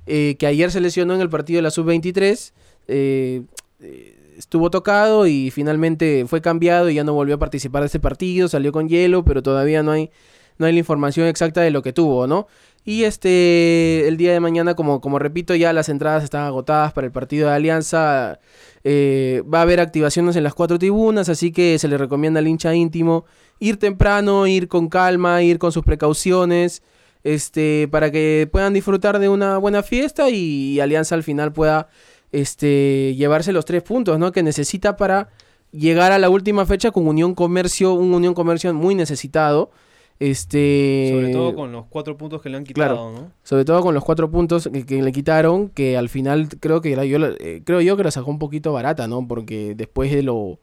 eh, 0.07 0.35
que 0.37 0.49
ayer 0.49 0.73
se 0.73 0.81
lesionó 0.81 1.15
en 1.15 1.21
el 1.21 1.31
partido 1.31 1.59
de 1.59 1.63
la 1.63 1.71
sub-23. 1.71 2.53
eh, 2.89 3.43
eh, 3.81 4.15
estuvo 4.37 4.71
tocado 4.71 5.27
y 5.27 5.51
finalmente 5.51 6.25
fue 6.27 6.41
cambiado 6.41 6.89
y 6.91 6.95
ya 6.95 7.05
no 7.05 7.13
volvió 7.13 7.37
a 7.37 7.39
participar 7.39 7.83
de 7.83 7.87
este 7.87 8.01
partido. 8.01 8.49
Salió 8.49 8.73
con 8.73 8.89
hielo, 8.89 9.25
pero 9.25 9.43
todavía 9.43 9.85
no 9.85 9.93
hay, 9.93 10.11
no 10.59 10.67
hay 10.67 10.73
la 10.73 10.79
información 10.79 11.27
exacta 11.27 11.61
de 11.61 11.71
lo 11.71 11.83
que 11.83 11.93
tuvo, 11.93 12.27
¿no? 12.27 12.47
Y 12.85 13.05
este, 13.05 14.09
el 14.09 14.17
día 14.17 14.33
de 14.33 14.41
mañana, 14.41 14.75
como, 14.75 15.01
como 15.01 15.19
repito, 15.19 15.55
ya 15.55 15.73
las 15.73 15.89
entradas 15.89 16.25
están 16.25 16.45
agotadas 16.45 16.93
para 16.93 17.07
el 17.07 17.13
partido 17.13 17.49
de 17.49 17.55
Alianza. 17.55 18.41
Eh, 18.85 19.43
va 19.53 19.59
a 19.59 19.63
haber 19.63 19.81
activaciones 19.81 20.37
en 20.37 20.45
las 20.45 20.55
cuatro 20.55 20.79
tribunas, 20.79 21.29
así 21.29 21.53
que 21.53 21.79
se 21.79 21.89
le 21.89 21.99
recomienda 21.99 22.41
al 22.41 22.49
hincha 22.49 22.75
íntimo 22.75 23.27
ir 23.59 23.79
temprano, 23.79 24.47
ir 24.47 24.69
con 24.69 24.89
calma, 24.89 25.43
ir 25.43 25.59
con 25.59 25.73
sus 25.73 25.85
precauciones, 25.85 26.83
este, 27.25 27.89
para 27.91 28.11
que 28.11 28.49
puedan 28.51 28.73
disfrutar 28.73 29.19
de 29.19 29.29
una 29.29 29.59
buena 29.59 29.83
fiesta 29.83 30.31
y, 30.31 30.81
Alianza 30.81 31.15
al 31.15 31.23
final 31.23 31.53
pueda 31.53 31.89
este, 32.33 33.15
llevarse 33.17 33.53
los 33.53 33.65
tres 33.65 33.83
puntos 33.83 34.19
¿no? 34.19 34.33
que 34.33 34.43
necesita 34.43 34.97
para 34.97 35.29
llegar 35.73 36.13
a 36.13 36.19
la 36.19 36.31
última 36.31 36.67
fecha 36.67 36.91
con 36.91 37.07
Unión 37.07 37.35
Comercio, 37.35 37.93
un 37.95 38.15
Unión 38.15 38.35
Comercio 38.35 38.73
muy 38.73 38.95
necesitado. 38.95 39.71
Este, 40.21 41.11
Sobre 41.13 41.33
todo 41.33 41.55
con 41.55 41.71
los 41.73 41.87
cuatro 41.87 42.17
puntos 42.17 42.43
que 42.43 42.49
le 42.49 42.57
han 42.57 42.65
quitado, 42.65 43.13
¿no? 43.13 43.31
sobre 43.45 43.65
todo 43.65 43.83
con 43.83 43.95
los 43.95 44.05
cuatro 44.05 44.31
puntos 44.31 44.69
que, 44.73 44.85
que 44.85 45.01
le 45.03 45.13
quitaron, 45.13 45.69
que 45.69 45.97
al 45.97 46.09
final 46.09 46.49
creo 46.61 46.81
que 46.81 46.97
la- 46.97 47.05
yo, 47.05 47.19
eh, 47.39 47.63
creo 47.65 47.81
yo 47.81 47.97
que 47.97 48.03
la 48.05 48.11
sacó 48.11 48.31
un 48.31 48.39
poquito 48.39 48.73
barata, 48.73 49.07
¿no? 49.07 49.27
Porque 49.29 49.75
después 49.77 50.11
de 50.13 50.23
lo 50.23 50.59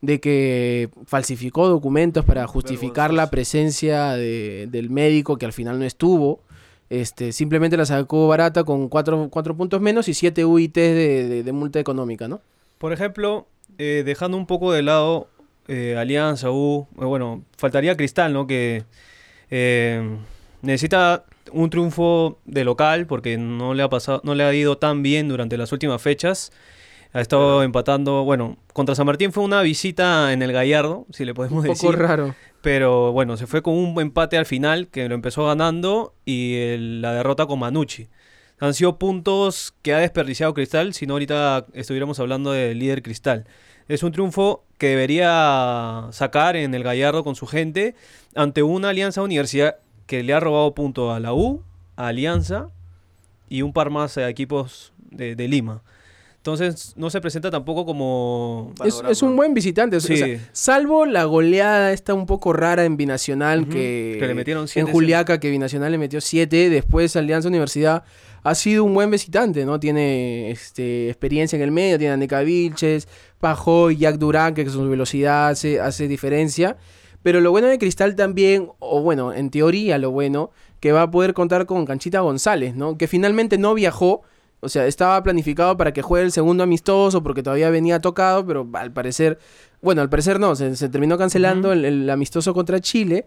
de 0.00 0.20
que 0.20 0.88
falsificó 1.06 1.68
documentos 1.68 2.24
para 2.24 2.46
justificar 2.46 3.12
la 3.14 3.30
presencia 3.30 4.12
de- 4.12 4.66
del 4.70 4.90
médico 4.90 5.36
que 5.36 5.46
al 5.46 5.52
final 5.52 5.78
no 5.78 5.84
estuvo, 5.84 6.40
este, 6.90 7.32
simplemente 7.32 7.76
la 7.76 7.86
sacó 7.86 8.28
barata 8.28 8.64
con 8.64 8.88
cuatro, 8.88 9.28
cuatro 9.30 9.56
puntos 9.56 9.80
menos 9.80 10.08
y 10.08 10.14
siete 10.14 10.44
UITs 10.44 10.74
de, 10.74 11.28
de- 11.28 11.42
de 11.42 11.52
multa 11.52 11.78
económica, 11.80 12.28
¿no? 12.28 12.40
Por 12.78 12.92
ejemplo, 12.92 13.46
eh, 13.78 14.02
dejando 14.04 14.36
un 14.36 14.46
poco 14.46 14.72
de 14.72 14.82
lado 14.82 15.28
eh, 15.68 15.96
Alianza, 15.98 16.50
U, 16.50 16.86
eh, 17.00 17.04
bueno, 17.04 17.42
faltaría 17.56 17.96
Cristal, 17.96 18.32
¿no? 18.32 18.46
Que 18.46 18.84
eh, 19.50 20.16
necesita 20.62 21.24
un 21.52 21.70
triunfo 21.70 22.38
de 22.44 22.64
local 22.64 23.06
porque 23.06 23.36
no 23.36 23.74
le 23.74 23.82
ha 23.82 23.88
pasado, 23.88 24.20
no 24.24 24.34
le 24.34 24.44
ha 24.44 24.54
ido 24.54 24.78
tan 24.78 25.02
bien 25.02 25.28
durante 25.28 25.56
las 25.56 25.72
últimas 25.72 26.00
fechas. 26.00 26.52
Ha 27.14 27.20
estado 27.20 27.62
empatando, 27.62 28.24
bueno, 28.24 28.56
contra 28.72 28.94
San 28.94 29.04
Martín 29.04 29.32
fue 29.32 29.44
una 29.44 29.60
visita 29.60 30.32
en 30.32 30.40
el 30.40 30.50
Gallardo, 30.52 31.04
si 31.10 31.26
le 31.26 31.34
podemos 31.34 31.62
Un 31.62 31.68
decir. 31.70 31.90
poco 31.90 32.02
raro. 32.02 32.34
Pero 32.62 33.12
bueno, 33.12 33.36
se 33.36 33.46
fue 33.46 33.60
con 33.60 33.74
un 33.74 34.00
empate 34.00 34.38
al 34.38 34.46
final, 34.46 34.88
que 34.88 35.06
lo 35.08 35.14
empezó 35.14 35.44
ganando, 35.46 36.14
y 36.24 36.54
el- 36.56 37.02
la 37.02 37.12
derrota 37.12 37.44
con 37.44 37.58
Manucci. 37.58 38.08
Han 38.60 38.72
sido 38.72 38.96
puntos 38.98 39.74
que 39.82 39.92
ha 39.92 39.98
desperdiciado 39.98 40.54
Cristal, 40.54 40.94
si 40.94 41.06
no 41.06 41.14
ahorita 41.14 41.66
estuviéramos 41.74 42.18
hablando 42.20 42.52
del 42.52 42.78
líder 42.78 43.02
Cristal. 43.02 43.44
Es 43.88 44.02
un 44.02 44.12
triunfo 44.12 44.64
que 44.78 44.88
debería 44.88 46.08
sacar 46.10 46.56
en 46.56 46.74
el 46.74 46.82
Gallardo 46.82 47.24
con 47.24 47.34
su 47.34 47.46
gente 47.46 47.94
ante 48.34 48.62
una 48.62 48.90
Alianza 48.90 49.22
Universidad 49.22 49.76
que 50.06 50.22
le 50.22 50.34
ha 50.34 50.40
robado 50.40 50.74
puntos 50.74 51.14
a 51.14 51.20
la 51.20 51.34
U, 51.34 51.62
a 51.96 52.08
Alianza 52.08 52.68
y 53.48 53.62
un 53.62 53.72
par 53.72 53.90
más 53.90 54.18
a 54.18 54.28
equipos 54.28 54.92
de, 54.98 55.36
de 55.36 55.48
Lima. 55.48 55.82
Entonces 56.42 56.94
no 56.96 57.08
se 57.08 57.20
presenta 57.20 57.52
tampoco 57.52 57.86
como... 57.86 58.74
Es, 58.84 59.22
un 59.22 59.36
buen 59.36 59.54
visitante. 59.54 59.98
o 59.98 60.00
sea, 60.00 60.16
Sí. 60.16 60.38
salvo 60.50 61.06
la 61.06 61.22
goleada 61.22 61.92
esta 61.92 62.14
un 62.14 62.26
poco 62.26 62.52
rara 62.52 62.84
en 62.84 62.96
Binacional 62.96 63.68
que, 63.68 64.16
que 64.18 64.26
le 64.26 64.34
metieron 64.34 64.64
en 64.64 64.68
siete, 64.68 64.90
Juliaca, 64.90 65.38
que 65.38 65.50
Binacional 65.50 65.92
le 65.92 65.98
metió 65.98 66.20
7. 66.20 66.68
Después 66.68 67.14
Alianza 67.14 67.46
Universidad 67.46 68.02
ha 68.42 68.56
sido 68.56 68.82
un 68.82 68.92
buen 68.92 69.08
visitante, 69.08 69.64
¿no? 69.64 69.78
Tiene 69.78 70.50
este, 70.50 71.10
experiencia 71.10 71.54
en 71.54 71.62
el 71.62 71.70
medio, 71.70 71.96
tiene 71.96 72.14
a 72.14 72.16
Neca 72.16 72.40
Vilches, 72.40 73.06
Pajoy, 73.38 73.96
Jack 73.96 74.16
Durán, 74.16 74.54
que 74.54 74.68
su 74.68 74.88
velocidad 74.88 75.50
hace, 75.50 75.78
hace 75.78 76.08
diferencia. 76.08 76.76
Pero 77.22 77.40
lo 77.40 77.52
bueno 77.52 77.68
de 77.68 77.78
Cristal 77.78 78.16
también, 78.16 78.68
o 78.80 79.00
bueno, 79.00 79.32
en 79.32 79.50
teoría 79.50 79.96
lo 79.98 80.10
bueno, 80.10 80.50
que 80.80 80.90
va 80.90 81.02
a 81.02 81.10
poder 81.12 81.34
contar 81.34 81.66
con 81.66 81.86
Canchita 81.86 82.18
González, 82.18 82.74
¿no? 82.74 82.98
Que 82.98 83.06
finalmente 83.06 83.58
no 83.58 83.74
viajó, 83.74 84.22
o 84.64 84.68
sea, 84.68 84.86
estaba 84.86 85.20
planificado 85.24 85.76
para 85.76 85.92
que 85.92 86.02
juegue 86.02 86.24
el 86.24 86.30
segundo 86.30 86.62
amistoso 86.62 87.20
porque 87.20 87.42
todavía 87.42 87.68
venía 87.68 88.00
tocado, 88.00 88.46
pero 88.46 88.68
al 88.74 88.92
parecer, 88.92 89.40
bueno, 89.80 90.02
al 90.02 90.08
parecer 90.08 90.38
no, 90.38 90.54
se, 90.54 90.76
se 90.76 90.88
terminó 90.88 91.18
cancelando 91.18 91.72
el, 91.72 91.84
el 91.84 92.08
amistoso 92.08 92.54
contra 92.54 92.80
Chile. 92.80 93.26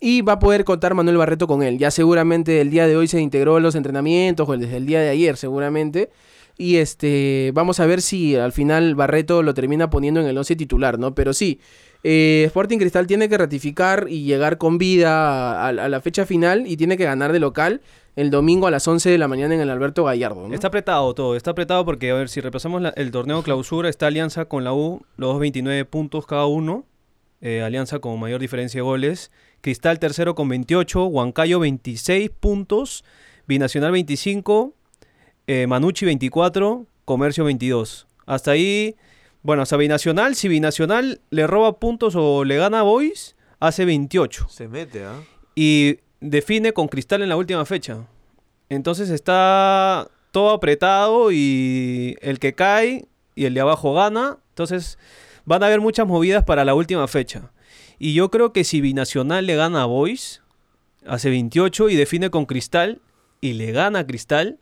Y 0.00 0.22
va 0.22 0.34
a 0.34 0.38
poder 0.40 0.64
contar 0.64 0.92
Manuel 0.94 1.16
Barreto 1.16 1.46
con 1.46 1.62
él. 1.62 1.78
Ya 1.78 1.92
seguramente 1.92 2.60
el 2.60 2.70
día 2.70 2.88
de 2.88 2.96
hoy 2.96 3.06
se 3.06 3.20
integró 3.20 3.56
a 3.56 3.60
los 3.60 3.76
entrenamientos, 3.76 4.48
o 4.48 4.56
desde 4.56 4.76
el 4.76 4.84
día 4.84 5.00
de 5.00 5.10
ayer 5.10 5.36
seguramente. 5.36 6.10
Y 6.56 6.76
este, 6.76 7.50
vamos 7.52 7.80
a 7.80 7.86
ver 7.86 8.00
si 8.00 8.36
al 8.36 8.52
final 8.52 8.94
Barreto 8.94 9.42
lo 9.42 9.54
termina 9.54 9.90
poniendo 9.90 10.20
en 10.20 10.26
el 10.26 10.38
11 10.38 10.56
titular, 10.56 10.98
¿no? 10.98 11.14
Pero 11.14 11.32
sí, 11.32 11.58
eh, 12.04 12.44
Sporting 12.46 12.78
Cristal 12.78 13.06
tiene 13.06 13.30
que 13.30 13.38
ratificar 13.38 14.06
y 14.08 14.24
llegar 14.24 14.58
con 14.58 14.76
vida 14.76 15.66
a, 15.66 15.72
la 15.72 16.00
fecha 16.00 16.26
final 16.26 16.66
y 16.66 16.76
tiene 16.76 16.96
que 16.96 17.04
ganar 17.04 17.32
de 17.32 17.40
local 17.40 17.80
el 18.14 18.30
domingo 18.30 18.66
a 18.66 18.70
las 18.70 18.86
11 18.86 19.10
de 19.10 19.18
la 19.18 19.26
mañana 19.26 19.54
en 19.54 19.60
el 19.62 19.70
Alberto 19.70 20.04
Gallardo. 20.04 20.52
Está 20.52 20.68
apretado 20.68 21.14
todo, 21.14 21.34
está 21.34 21.52
apretado 21.52 21.84
porque, 21.84 22.10
a 22.10 22.14
ver, 22.14 22.28
si 22.28 22.40
repasamos 22.40 22.82
el 22.94 23.10
torneo 23.10 23.42
clausura, 23.42 23.88
está 23.88 24.06
Alianza 24.06 24.44
con 24.44 24.62
la 24.62 24.74
U, 24.74 25.00
los 25.16 25.30
dos 25.30 25.40
29 25.40 25.86
puntos 25.86 26.26
cada 26.26 26.46
uno, 26.46 26.84
eh, 27.40 27.62
Alianza 27.62 27.98
con 27.98 28.20
mayor 28.20 28.40
diferencia 28.40 28.78
de 28.78 28.82
goles, 28.82 29.32
Cristal 29.62 29.98
tercero 29.98 30.34
con 30.34 30.48
28, 30.48 31.06
Huancayo 31.06 31.58
26 31.58 32.30
puntos, 32.38 33.02
Binacional 33.46 33.92
25, 33.92 34.74
eh, 35.46 35.66
Manucci 35.66 36.04
24, 36.04 36.86
Comercio 37.04 37.44
22. 37.44 38.06
Hasta 38.26 38.52
ahí, 38.52 38.96
bueno, 39.42 39.62
hasta 39.62 39.76
Binacional, 39.76 40.34
si 40.34 40.48
Binacional 40.48 41.20
le 41.30 41.46
roba 41.46 41.78
puntos 41.78 42.14
o 42.16 42.44
le 42.44 42.56
gana 42.56 42.80
a 42.80 42.82
Boys, 42.82 43.36
hace 43.60 43.84
28 43.84 44.48
Se 44.48 44.68
mete, 44.68 45.04
¿ah? 45.04 45.20
y 45.54 45.98
define 46.20 46.72
con 46.72 46.88
Cristal 46.88 47.22
en 47.22 47.28
la 47.28 47.36
última 47.36 47.64
fecha. 47.64 48.06
Entonces 48.68 49.10
está 49.10 50.08
todo 50.30 50.50
apretado 50.50 51.30
y 51.30 52.16
el 52.22 52.38
que 52.38 52.54
cae 52.54 53.06
y 53.34 53.44
el 53.44 53.54
de 53.54 53.60
abajo 53.60 53.94
gana. 53.94 54.38
Entonces 54.50 54.98
van 55.44 55.62
a 55.62 55.66
haber 55.66 55.80
muchas 55.80 56.06
movidas 56.06 56.44
para 56.44 56.64
la 56.64 56.74
última 56.74 57.06
fecha. 57.06 57.52
Y 57.98 58.14
yo 58.14 58.30
creo 58.30 58.52
que 58.52 58.64
si 58.64 58.80
Binacional 58.80 59.46
le 59.46 59.56
gana 59.56 59.82
a 59.82 59.86
Boys, 59.86 60.42
hace 61.06 61.30
28 61.30 61.90
y 61.90 61.96
define 61.96 62.30
con 62.30 62.46
Cristal 62.46 63.00
y 63.40 63.52
le 63.52 63.72
gana 63.72 64.00
a 64.00 64.06
Cristal, 64.06 64.58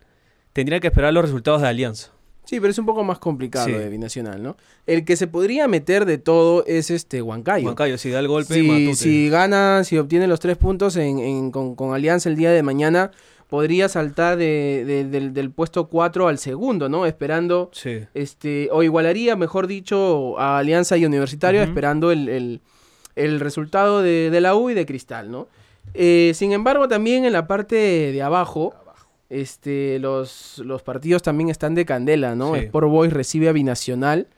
tendría 0.52 0.80
que 0.80 0.88
esperar 0.88 1.12
los 1.12 1.22
resultados 1.24 1.62
de 1.62 1.68
Alianza. 1.68 2.10
Sí, 2.44 2.58
pero 2.58 2.70
es 2.72 2.78
un 2.78 2.86
poco 2.86 3.04
más 3.04 3.18
complicado 3.20 3.66
Sí. 3.66 3.72
de 3.72 3.88
Binacional, 3.88 4.42
¿no? 4.42 4.56
El 4.86 5.04
que 5.04 5.16
se 5.16 5.28
podría 5.28 5.68
meter 5.68 6.04
de 6.06 6.18
todo 6.18 6.64
es 6.66 6.90
este 6.90 7.22
Huancayo. 7.22 7.66
Huancayo, 7.66 7.96
si 7.98 8.10
da 8.10 8.18
el 8.18 8.26
golpe, 8.28 8.54
Si, 8.54 8.62
Matute. 8.62 8.94
si 8.96 9.28
gana, 9.30 9.84
si 9.84 9.96
obtiene 9.96 10.26
los 10.26 10.40
tres 10.40 10.56
puntos 10.56 10.96
en, 10.96 11.20
en- 11.20 11.50
con, 11.52 11.76
con 11.76 11.94
Alianza 11.94 12.28
el 12.28 12.36
día 12.36 12.50
de 12.50 12.62
mañana, 12.64 13.12
podría 13.48 13.88
saltar 13.88 14.36
de- 14.38 14.82
de- 14.84 15.04
del, 15.04 15.32
del 15.34 15.50
puesto 15.52 15.86
4 15.88 16.26
al 16.26 16.38
segundo, 16.38 16.88
¿no? 16.88 17.06
Esperando, 17.06 17.70
Sí. 17.72 18.00
este, 18.12 18.68
o 18.72 18.82
igualaría, 18.82 19.36
mejor 19.36 19.66
dicho, 19.68 20.38
a 20.40 20.58
Alianza 20.58 20.96
y 20.96 21.04
Universitario, 21.06 21.62
esperando 21.62 22.10
el, 22.10 22.28
el- 22.28 22.60
el 23.14 23.40
resultado 23.40 24.02
de, 24.02 24.30
de 24.30 24.40
la 24.40 24.56
U 24.56 24.68
y 24.70 24.74
de 24.74 24.84
Cristal, 24.84 25.30
¿no? 25.30 25.46
Eh, 25.94 26.32
sin 26.34 26.52
embargo, 26.52 26.88
también 26.88 27.24
en 27.24 27.32
la 27.34 27.46
parte 27.46 27.76
de 27.76 28.22
abajo, 28.22 28.74
este, 29.32 29.98
los, 29.98 30.60
los 30.64 30.82
partidos 30.82 31.22
también 31.22 31.48
están 31.48 31.74
de 31.74 31.84
candela, 31.86 32.34
¿no? 32.34 32.54
Sí. 32.54 32.60
Sport 32.66 32.88
Boys 32.88 33.12
recibe 33.12 33.48
a 33.48 33.52
Binacional 33.52 34.28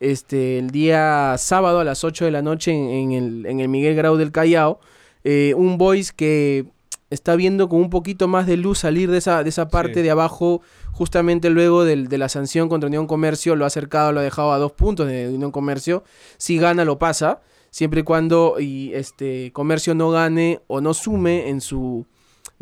este, 0.00 0.58
el 0.58 0.70
día 0.70 1.36
sábado 1.38 1.78
a 1.80 1.84
las 1.84 2.02
8 2.02 2.24
de 2.24 2.30
la 2.32 2.42
noche 2.42 2.72
en, 2.72 2.90
en 2.90 3.12
el, 3.12 3.46
en 3.46 3.60
el 3.60 3.68
Miguel 3.68 3.94
Grau 3.94 4.16
del 4.16 4.32
Callao. 4.32 4.80
Eh, 5.24 5.54
un 5.56 5.78
Boys 5.78 6.12
que 6.12 6.64
está 7.10 7.36
viendo 7.36 7.68
con 7.68 7.78
un 7.80 7.90
poquito 7.90 8.26
más 8.26 8.46
de 8.46 8.56
luz 8.56 8.78
salir 8.80 9.10
de 9.10 9.18
esa, 9.18 9.42
de 9.44 9.48
esa 9.50 9.68
parte 9.68 9.94
Sí. 9.96 10.02
de 10.02 10.10
abajo, 10.10 10.62
justamente 10.92 11.48
luego 11.50 11.84
del- 11.84 12.08
de 12.08 12.18
la 12.18 12.28
sanción 12.28 12.68
contra 12.68 12.88
Unión 12.88 13.06
Comercio, 13.06 13.54
lo 13.54 13.64
ha 13.64 13.68
acercado, 13.68 14.12
lo 14.12 14.20
ha 14.20 14.22
dejado 14.24 14.52
a 14.52 14.58
dos 14.58 14.72
puntos 14.72 15.06
de 15.06 15.28
Unión 15.28 15.52
Comercio. 15.52 16.02
Si 16.38 16.58
gana, 16.58 16.84
lo 16.84 16.98
pasa, 16.98 17.40
siempre 17.70 18.00
y 18.00 18.02
cuando 18.02 18.56
y, 18.58 18.92
este, 18.94 19.52
Comercio 19.52 19.94
no 19.94 20.10
gane 20.10 20.60
o 20.66 20.80
no 20.80 20.94
sume 20.94 21.48
en 21.48 21.60
su 21.60 22.06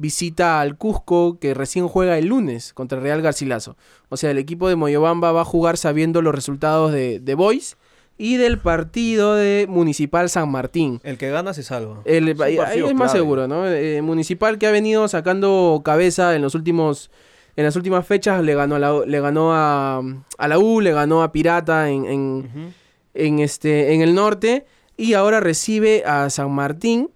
visita 0.01 0.61
al 0.61 0.77
Cusco, 0.77 1.39
que 1.39 1.55
recién 1.55 1.87
juega 1.89 2.19
el 2.19 2.27
lunes 2.27 2.73
contra 2.73 2.99
el 2.99 3.05
Real 3.05 3.23
Garcilaso. 3.23 3.77
O 4.09 4.17
sea, 4.17 4.31
el 4.31 4.39
equipo 4.39 4.69
de 4.69 4.77
Moyobamba 4.77 5.33
va 5.33 5.43
a 5.43 5.45
jugar 5.45 5.77
sabiendo 5.77 6.23
los 6.23 6.35
resultados 6.35 6.93
de, 6.93 7.21
de 7.21 7.35
Boys 7.35 7.77
y 8.19 8.37
del 8.37 8.59
partido 8.59 9.35
de 9.35 9.67
Municipal 9.69 10.29
San 10.29 10.51
Martín. 10.51 11.01
El 11.05 11.17
que 11.17 11.31
gana 11.31 11.55
se 11.55 11.63
salva. 11.63 12.03
El, 12.05 12.29
Es 12.29 12.41
ahí, 12.41 12.59
es 12.59 12.95
más 12.95 13.13
seguro, 13.13 13.49
¿no? 13.49 13.67
Eh, 13.67 14.03
Municipal 14.03 14.59
que 14.59 14.67
ha 14.67 14.71
venido 14.71 15.09
sacando 15.09 15.81
cabeza 15.85 16.35
en 16.35 16.43
los 16.43 16.55
últimos 16.55 17.11
en 17.57 17.65
las 17.65 17.77
últimas 17.77 18.07
fechas 18.07 18.43
le 18.43 18.55
ganó 18.55 18.77
a 18.77 18.79
la, 18.79 19.07
le 19.07 19.21
ganó 19.21 19.53
a, 19.53 20.03
a 20.39 20.49
la 20.49 20.59
U, 20.59 20.81
le 20.81 20.93
ganó 20.93 21.23
a 21.23 21.33
Pirata 21.33 21.91
en, 21.91 22.75
en 23.15 23.39
este 23.39 23.95
en 23.95 24.03
el 24.03 24.15
norte 24.15 24.67
y 24.97 25.15
ahora 25.15 25.41
recibe 25.41 26.05
a 26.05 26.29
San 26.31 26.53
Martín 26.53 27.11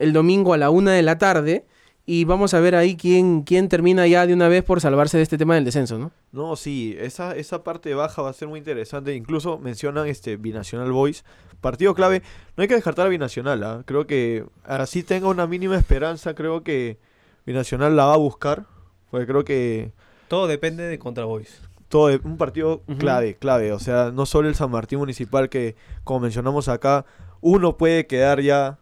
el 0.00 0.12
domingo 0.12 0.52
a 0.52 0.58
la 0.58 0.70
una 0.70 0.92
de 0.92 1.02
la 1.02 1.18
tarde 1.18 1.64
y 2.12 2.24
vamos 2.24 2.54
a 2.54 2.60
ver 2.60 2.74
ahí 2.74 2.96
quién 2.96 3.42
quién 3.42 3.68
termina 3.68 4.06
ya 4.06 4.26
de 4.26 4.34
una 4.34 4.48
vez 4.48 4.64
por 4.64 4.80
salvarse 4.80 5.16
de 5.16 5.22
este 5.22 5.38
tema 5.38 5.54
del 5.54 5.64
descenso, 5.64 5.96
¿no? 5.98 6.10
No, 6.32 6.56
sí, 6.56 6.96
esa, 6.98 7.36
esa 7.36 7.62
parte 7.62 7.94
baja 7.94 8.20
va 8.22 8.30
a 8.30 8.32
ser 8.32 8.48
muy 8.48 8.58
interesante. 8.58 9.14
Incluso 9.14 9.58
mencionan 9.58 10.06
este 10.08 10.36
Binacional 10.36 10.90
Boys. 10.90 11.24
Partido 11.60 11.94
clave. 11.94 12.22
No 12.56 12.62
hay 12.62 12.68
que 12.68 12.74
descartar 12.74 13.06
a 13.06 13.10
Binacional, 13.10 13.62
¿ah? 13.62 13.82
Creo 13.84 14.06
que 14.08 14.44
así 14.64 15.02
tenga 15.04 15.28
una 15.28 15.46
mínima 15.46 15.76
esperanza. 15.76 16.34
Creo 16.34 16.64
que 16.64 16.98
Binacional 17.46 17.94
la 17.96 18.06
va 18.06 18.14
a 18.14 18.18
buscar. 18.18 18.66
Porque 19.10 19.26
creo 19.26 19.44
que 19.44 19.92
Todo 20.28 20.46
depende 20.48 20.84
de 20.88 20.98
Contra 20.98 21.24
Boys. 21.26 21.60
todo 21.88 22.08
de- 22.08 22.20
un 22.24 22.36
partido 22.38 22.82
clave, 22.98 23.34
clave. 23.36 23.72
O 23.72 23.78
sea, 23.78 24.10
no 24.12 24.26
solo 24.26 24.48
el 24.48 24.54
San 24.56 24.70
Martín 24.70 24.98
Municipal 25.00 25.48
que, 25.48 25.74
como 26.04 26.20
mencionamos 26.20 26.68
acá, 26.68 27.04
uno 27.40 27.76
puede 27.76 28.06
quedar 28.06 28.40
ya 28.40 28.78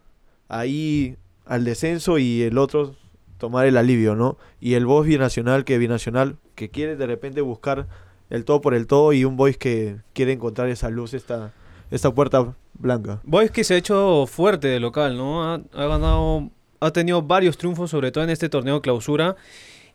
ahí 0.47 1.17
al 1.45 1.63
descenso 1.65 2.17
y 2.17 2.43
el 2.43 2.57
otro 2.57 2.95
tomar 3.39 3.65
el 3.65 3.77
alivio, 3.77 4.15
¿no? 4.15 4.37
Y 4.61 4.75
el 4.75 4.85
Boys 4.85 5.07
Binacional, 5.09 5.65
que 5.65 5.79
Binacional, 5.79 6.35
que 6.53 6.69
quiere 6.69 6.95
de 6.95 7.07
repente 7.07 7.41
buscar 7.41 7.87
el 8.29 8.45
todo 8.45 8.61
por 8.61 8.75
el 8.75 8.85
todo 8.85 9.11
y 9.13 9.25
un 9.25 9.35
Boys 9.37 9.57
que 9.57 9.95
quiere 10.13 10.33
encontrar 10.33 10.69
esa 10.69 10.89
luz, 10.91 11.15
esta, 11.15 11.51
esta 11.89 12.13
puerta 12.13 12.53
blanca. 12.73 13.21
Boys 13.23 13.49
que 13.49 13.63
se 13.63 13.73
ha 13.73 13.77
hecho 13.77 14.27
fuerte 14.27 14.67
de 14.67 14.79
local, 14.79 15.17
¿no? 15.17 15.43
Ha, 15.51 15.61
ganado, 15.73 16.49
ha 16.79 16.91
tenido 16.91 17.21
varios 17.23 17.57
triunfos, 17.57 17.89
sobre 17.89 18.11
todo 18.11 18.23
en 18.23 18.29
este 18.29 18.49
torneo 18.49 18.75
de 18.75 18.81
clausura, 18.81 19.35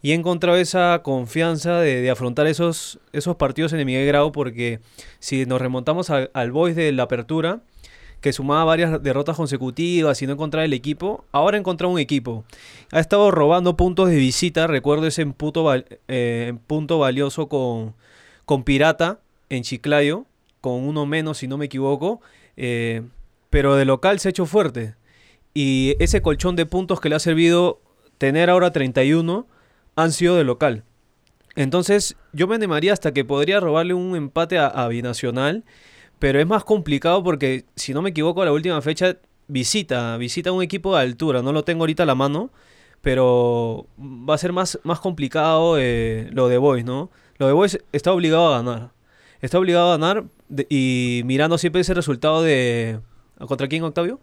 y 0.02 0.10
ha 0.12 0.14
encontrado 0.14 0.58
esa 0.58 1.00
confianza 1.02 1.78
de, 1.80 2.10
afrontar 2.10 2.46
esos, 2.46 2.98
esos 3.12 3.36
partidos 3.36 3.72
en 3.72 3.78
el 3.80 3.86
Miguel 3.86 4.06
Grau, 4.06 4.32
porque 4.32 4.80
si 5.18 5.46
nos 5.46 5.60
remontamos 5.62 6.10
al- 6.10 6.30
al 6.34 6.50
Boys 6.52 6.74
de 6.76 6.90
la 6.92 7.04
apertura, 7.04 7.60
que 8.24 8.32
sumaba 8.32 8.64
varias 8.64 9.02
derrotas 9.02 9.36
consecutivas 9.36 10.22
y 10.22 10.26
no 10.26 10.32
encontraba 10.32 10.64
el 10.64 10.72
equipo, 10.72 11.26
ahora 11.30 11.58
ha 11.58 11.60
encontrado 11.60 11.92
un 11.92 11.98
equipo. 12.00 12.46
Ha 12.90 12.98
estado 12.98 13.30
robando 13.30 13.76
puntos 13.76 14.08
de 14.08 14.16
visita, 14.16 14.66
recuerdo 14.66 15.06
ese 15.06 15.26
val- 15.62 15.84
eh, 16.08 16.54
punto 16.66 16.98
valioso 16.98 17.50
con, 17.50 17.94
con 18.46 18.64
Pirata 18.64 19.20
en 19.50 19.62
Chiclayo, 19.62 20.24
con 20.62 20.72
uno 20.88 21.04
menos 21.04 21.36
si 21.36 21.48
no 21.48 21.58
me 21.58 21.66
equivoco, 21.66 22.22
eh, 22.56 23.02
pero 23.50 23.76
de 23.76 23.84
local 23.84 24.18
se 24.18 24.28
ha 24.28 24.30
hecho 24.30 24.46
fuerte. 24.46 24.94
Y 25.52 25.94
ese 25.98 26.22
colchón 26.22 26.56
de 26.56 26.64
puntos 26.64 27.02
que 27.02 27.10
le 27.10 27.16
ha 27.16 27.20
servido 27.20 27.82
tener 28.16 28.48
ahora 28.48 28.70
31 28.72 29.46
han 29.96 30.12
sido 30.12 30.36
de 30.36 30.44
local. 30.44 30.82
Entonces 31.56 32.16
yo 32.32 32.46
me 32.46 32.54
animaría 32.54 32.94
hasta 32.94 33.12
que 33.12 33.26
podría 33.26 33.60
robarle 33.60 33.92
un 33.92 34.16
empate 34.16 34.58
a 34.58 34.88
Binacional, 34.88 35.62
pero 36.18 36.40
es 36.40 36.46
más 36.46 36.64
complicado 36.64 37.22
porque 37.22 37.64
si 37.76 37.92
no 37.94 38.02
me 38.02 38.10
equivoco 38.10 38.44
la 38.44 38.52
última 38.52 38.80
fecha 38.82 39.16
visita, 39.48 40.16
visita 40.16 40.52
un 40.52 40.62
equipo 40.62 40.94
de 40.96 41.02
altura, 41.02 41.42
no 41.42 41.52
lo 41.52 41.64
tengo 41.64 41.82
ahorita 41.82 42.02
a 42.04 42.06
la 42.06 42.14
mano, 42.14 42.50
pero 43.02 43.86
va 43.98 44.34
a 44.34 44.38
ser 44.38 44.52
más, 44.52 44.78
más 44.82 45.00
complicado 45.00 45.76
eh, 45.78 46.28
lo 46.32 46.48
de 46.48 46.58
Boys, 46.58 46.84
¿no? 46.84 47.10
Lo 47.38 47.46
de 47.46 47.52
Boys 47.52 47.78
está 47.92 48.12
obligado 48.12 48.52
a 48.54 48.62
ganar. 48.62 48.90
Está 49.40 49.58
obligado 49.58 49.88
a 49.92 49.98
ganar 49.98 50.24
de- 50.48 50.66
y 50.70 51.22
mirando 51.26 51.58
siempre 51.58 51.82
ese 51.82 51.92
resultado 51.94 52.42
de... 52.42 53.00
¿Contra 53.46 53.68
quién, 53.68 53.82
Octavio? 53.82 54.20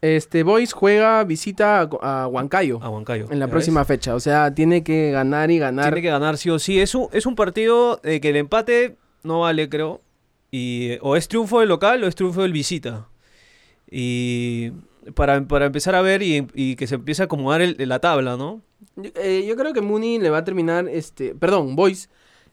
Este 0.00 0.42
Boys 0.44 0.72
juega 0.72 1.24
visita 1.24 1.80
a, 2.00 2.26
Huancayo 2.28 2.78
A 2.82 2.88
Huancayo. 2.88 3.26
en 3.30 3.38
la 3.38 3.46
¿ya 3.46 3.50
próxima 3.50 3.80
ves? 3.80 3.88
fecha, 3.88 4.14
o 4.14 4.20
sea, 4.20 4.54
tiene 4.54 4.82
que 4.84 5.10
ganar 5.10 5.50
y 5.50 5.58
ganar. 5.58 5.86
Tiene 5.86 6.02
que 6.02 6.10
ganar 6.10 6.36
sí 6.38 6.48
o 6.50 6.58
sí. 6.58 6.80
Es 6.80 6.94
un, 6.94 7.08
es 7.12 7.26
un 7.26 7.34
partido 7.34 7.96
de 8.02 8.20
que 8.20 8.28
el 8.30 8.36
empate 8.36 8.96
no 9.24 9.40
vale, 9.40 9.68
creo. 9.68 10.00
Y, 10.58 10.98
o 11.02 11.16
es 11.16 11.28
triunfo 11.28 11.60
del 11.60 11.68
local 11.68 12.02
o 12.02 12.06
es 12.06 12.14
triunfo 12.14 12.40
del 12.42 12.52
visita. 12.52 13.08
Y 13.90 14.72
para, 15.14 15.46
para 15.46 15.66
empezar 15.66 15.94
a 15.94 16.02
ver 16.02 16.22
y, 16.22 16.46
y 16.54 16.76
que 16.76 16.86
se 16.86 16.96
empiece 16.96 17.22
a 17.22 17.26
acomodar 17.26 17.60
el- 17.60 17.76
la 17.78 17.98
tabla, 18.00 18.36
¿no? 18.36 18.62
Yo, 18.96 19.10
eh, 19.16 19.44
yo 19.46 19.56
creo 19.56 19.72
que 19.72 19.80
Muni 19.80 20.18
le 20.18 20.30
va 20.30 20.38
a 20.38 20.44
terminar, 20.44 20.88
este, 20.88 21.34
perdón, 21.34 21.76
Boys 21.76 22.08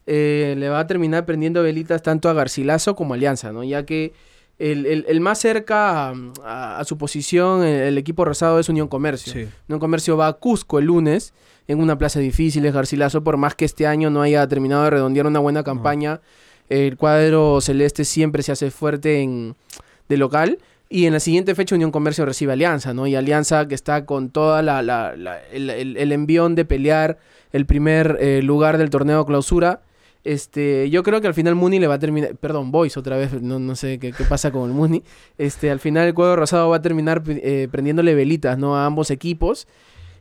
eh, 0.06 0.56
le 0.58 0.70
va 0.70 0.80
a 0.80 0.88
terminar 0.88 1.26
prendiendo 1.26 1.64
velitas 1.64 2.04
tanto 2.04 2.30
a 2.30 2.34
Garcilaso 2.34 2.96
como 2.96 3.14
a 3.14 3.16
Alianza, 3.16 3.52
¿no? 3.54 3.64
Ya 3.64 3.86
que 3.86 4.12
el, 4.60 4.86
el- 4.86 5.06
el 5.08 5.20
más 5.22 5.40
cerca 5.40 6.10
a, 6.10 6.14
a- 6.44 6.80
a 6.80 6.84
su 6.84 6.98
posición, 6.98 7.64
el, 7.64 7.82
el 7.82 7.98
equipo 7.98 8.26
rosado 8.26 8.60
es 8.60 8.70
Unión 8.70 8.88
Comercio. 8.90 9.34
Sí. 9.34 9.48
Unión 9.70 9.80
Comercio 9.80 10.18
va 10.18 10.28
a 10.28 10.34
Cusco 10.34 10.78
el 10.80 10.86
lunes, 10.86 11.34
en 11.68 11.80
una 11.80 11.98
plaza 11.98 12.20
difícil, 12.20 12.66
es 12.66 12.74
Garcilaso, 12.74 13.24
por 13.24 13.38
más 13.38 13.56
que 13.56 13.64
este 13.66 13.88
año 13.88 14.10
no 14.10 14.22
haya 14.22 14.46
terminado 14.48 14.84
de 14.84 14.90
redondear 14.92 15.26
una 15.26 15.40
buena 15.40 15.64
campaña, 15.64 16.20
el 16.70 16.98
cuadro 16.98 17.60
celeste 17.62 18.06
siempre 18.06 18.44
se 18.44 18.52
hace 18.52 18.72
fuerte 18.72 19.22
en, 19.22 19.56
de 20.10 20.18
local. 20.18 20.60
Y 20.90 21.08
en 21.08 21.14
la 21.14 21.20
siguiente 21.20 21.56
fecha 21.56 21.74
Unión 21.76 21.92
Comercio 21.92 22.24
recibe 22.26 22.54
Alianza, 22.54 22.94
¿no? 22.94 23.08
Y 23.08 23.16
Alianza 23.16 23.68
que 23.68 23.74
está 23.74 24.06
con 24.06 24.30
toda 24.30 24.62
la, 24.62 24.82
la- 24.84 25.14
el, 25.52 25.70
el- 25.72 26.12
envión 26.12 26.54
de 26.54 26.66
pelear 26.66 27.18
el 27.52 27.66
primer 27.66 28.18
eh, 28.20 28.42
lugar 28.44 28.78
del 28.78 28.92
torneo 28.92 29.26
clausura. 29.26 29.82
Este, 30.24 30.90
yo 30.92 31.02
creo 31.04 31.20
que 31.20 31.28
al 31.28 31.34
final 31.34 31.56
Muni 31.56 31.80
le 31.80 31.88
va 31.88 31.96
a 31.96 32.00
terminar, 32.00 32.36
perdón, 32.36 32.72
Boys 32.72 32.96
otra 32.96 33.18
vez, 33.18 33.42
no, 33.42 33.60
no 33.60 33.76
sé 33.76 33.98
qué, 34.00 34.14
qué 34.14 34.24
pasa 34.24 34.52
con 34.52 34.70
el 34.70 34.76
Muni. 34.76 35.04
Este, 35.38 35.72
al 35.72 35.80
final 35.80 36.08
el 36.08 36.14
cuadro 36.14 36.36
rosado 36.38 36.70
va 36.70 36.78
a 36.78 36.82
terminar 36.82 37.24
eh, 37.28 37.68
prendiéndole 37.72 38.14
velitas, 38.14 38.58
¿no? 38.58 38.78
A 38.78 38.86
ambos 38.86 39.10
equipos. 39.12 39.68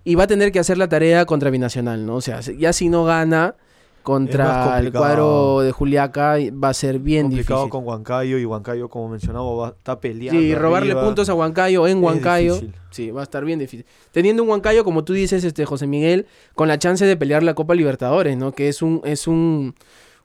Y 0.05 0.15
va 0.17 0.25
a 0.25 0.27
tener 0.27 0.51
que 0.53 0.59
hacer 0.59 0.79
la 0.79 0.89
tarea 0.89 1.25
contra 1.27 1.51
Binacional, 1.51 2.05
¿no? 2.07 2.17
O 2.17 2.21
sea, 2.21 2.41
ya 2.41 2.73
si 2.73 2.89
no 2.89 3.05
gana 3.05 3.55
contra 4.03 4.79
el 4.79 4.93
cuadro 4.93 5.61
de 5.61 5.73
Juliaca 5.73 6.37
va 6.53 6.71
a 6.71 6.75
ser 6.75 6.99
bien 6.99 7.27
complicado 7.27 7.61
difícil. 7.61 7.71
con 7.71 7.87
Huancayo 7.87 8.39
y 8.39 8.45
Huancayo, 8.45 8.89
como 8.89 9.09
mencionaba, 9.09 9.55
va, 9.55 9.69
está 9.69 10.01
peleando. 10.01 10.41
Sí, 10.41 10.55
robarle 10.55 10.93
arriba. 10.93 11.05
puntos 11.05 11.29
a 11.29 11.35
Huancayo 11.35 11.87
en 11.87 12.03
Huancayo. 12.03 12.59
Sí, 12.91 13.11
va 13.11 13.21
a 13.21 13.25
estar 13.25 13.45
bien 13.45 13.59
difícil. 13.59 13.87
Teniendo 14.11 14.43
un 14.43 14.51
Huancayo, 14.51 14.85
como 14.85 15.05
tú 15.05 15.13
dices, 15.13 15.45
este 15.45 15.65
José 15.65 15.87
Miguel, 15.87 16.27
con 16.55 16.69
la 16.69 16.79
chance 16.79 17.05
de 17.05 17.17
pelear 17.17 17.43
la 17.43 17.55
Copa 17.55 17.75
Libertadores, 17.75 18.37
¿no? 18.37 18.53
Que 18.53 18.69
es 18.69 18.83
un, 18.83 19.01
es 19.05 19.27
un, 19.27 19.75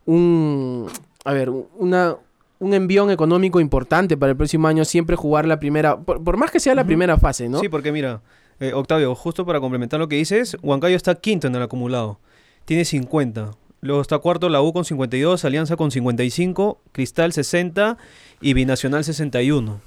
un, 0.05 0.87
a 1.23 1.33
ver, 1.33 1.49
una, 1.49 2.17
un 2.59 2.73
envión 2.73 3.11
económico 3.11 3.59
importante 3.59 4.17
para 4.17 4.31
el 4.31 4.37
próximo 4.37 4.67
año, 4.67 4.85
siempre 4.85 5.15
jugar 5.15 5.45
la 5.45 5.59
primera, 5.59 5.97
por, 5.99 6.23
por 6.23 6.37
más 6.37 6.51
que 6.51 6.59
sea 6.59 6.75
la 6.75 6.83
primera 6.83 7.17
fase, 7.17 7.47
¿no? 7.47 7.59
Sí, 7.59 7.69
porque 7.69 7.91
mira, 7.91 8.21
eh, 8.59 8.73
Octavio, 8.73 9.13
justo 9.13 9.45
para 9.45 9.59
complementar 9.59 9.99
lo 9.99 10.07
que 10.07 10.15
dices, 10.15 10.57
Huancayo 10.63 10.95
está 10.95 11.15
quinto 11.15 11.47
en 11.47 11.55
el 11.55 11.61
acumulado. 11.61 12.19
Tiene 12.65 12.83
50. 12.85 13.51
Luego 13.81 14.01
está 14.01 14.17
cuarto 14.19 14.49
la 14.49 14.61
U 14.61 14.73
con 14.73 14.85
52, 14.85 15.45
Alianza 15.45 15.75
con 15.75 15.91
55, 15.91 16.79
Cristal 16.91 17.31
60 17.33 17.97
y 18.41 18.53
Binacional 18.53 19.03
61. 19.03 19.79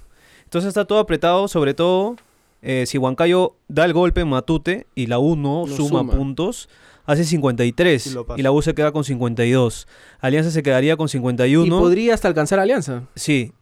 Entonces 0.44 0.68
está 0.68 0.84
todo 0.84 0.98
apretado, 1.00 1.48
sobre 1.48 1.74
todo 1.74 2.16
eh, 2.62 2.84
si 2.86 2.98
Huancayo 2.98 3.56
da 3.68 3.84
el 3.84 3.92
golpe 3.92 4.20
en 4.20 4.28
Matute 4.28 4.86
y 4.94 5.06
la 5.06 5.18
U 5.18 5.34
no, 5.36 5.66
suma, 5.66 6.00
suma. 6.00 6.12
puntos, 6.12 6.68
hace 7.04 7.24
53 7.24 8.02
Sí, 8.02 8.10
lo 8.10 8.26
pasa. 8.26 8.38
y 8.38 8.42
la 8.42 8.52
U 8.52 8.62
se 8.62 8.74
queda 8.74 8.92
con 8.92 9.02
52. 9.04 9.88
Alianza 10.20 10.50
se 10.50 10.62
quedaría 10.62 10.96
con 10.96 11.08
51. 11.08 11.66
Y 11.66 11.70
podría 11.70 12.14
hasta 12.14 12.28
alcanzar 12.28 12.58
a 12.58 12.62
Alianza. 12.62 13.04
Sí, 13.16 13.52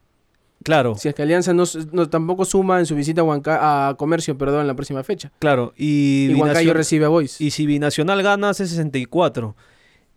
claro, 0.63 0.95
Si 0.97 1.09
es 1.09 1.15
que 1.15 1.23
Alianza 1.23 1.55
no, 1.55 1.65
tampoco 2.11 2.45
suma 2.45 2.79
en 2.81 2.87
su 2.87 2.95
visita 2.95 3.23
a, 3.23 3.25
Huanca- 3.25 3.89
a 3.91 3.95
Comercio 3.97 4.37
perdón, 4.37 4.63
en 4.63 4.67
la 4.67 4.75
próxima 4.75 5.03
fecha. 5.05 5.33
claro. 5.39 5.73
Y, 5.77 6.29
Y 6.31 6.35
Huancayo 6.35 6.75
recibe 6.75 7.07
a 7.07 7.09
Boys. 7.09 7.41
y 7.41 7.51
si 7.51 7.65
Binacional 7.67 8.23
gana, 8.23 8.51
hace 8.51 8.67
64. 8.67 9.55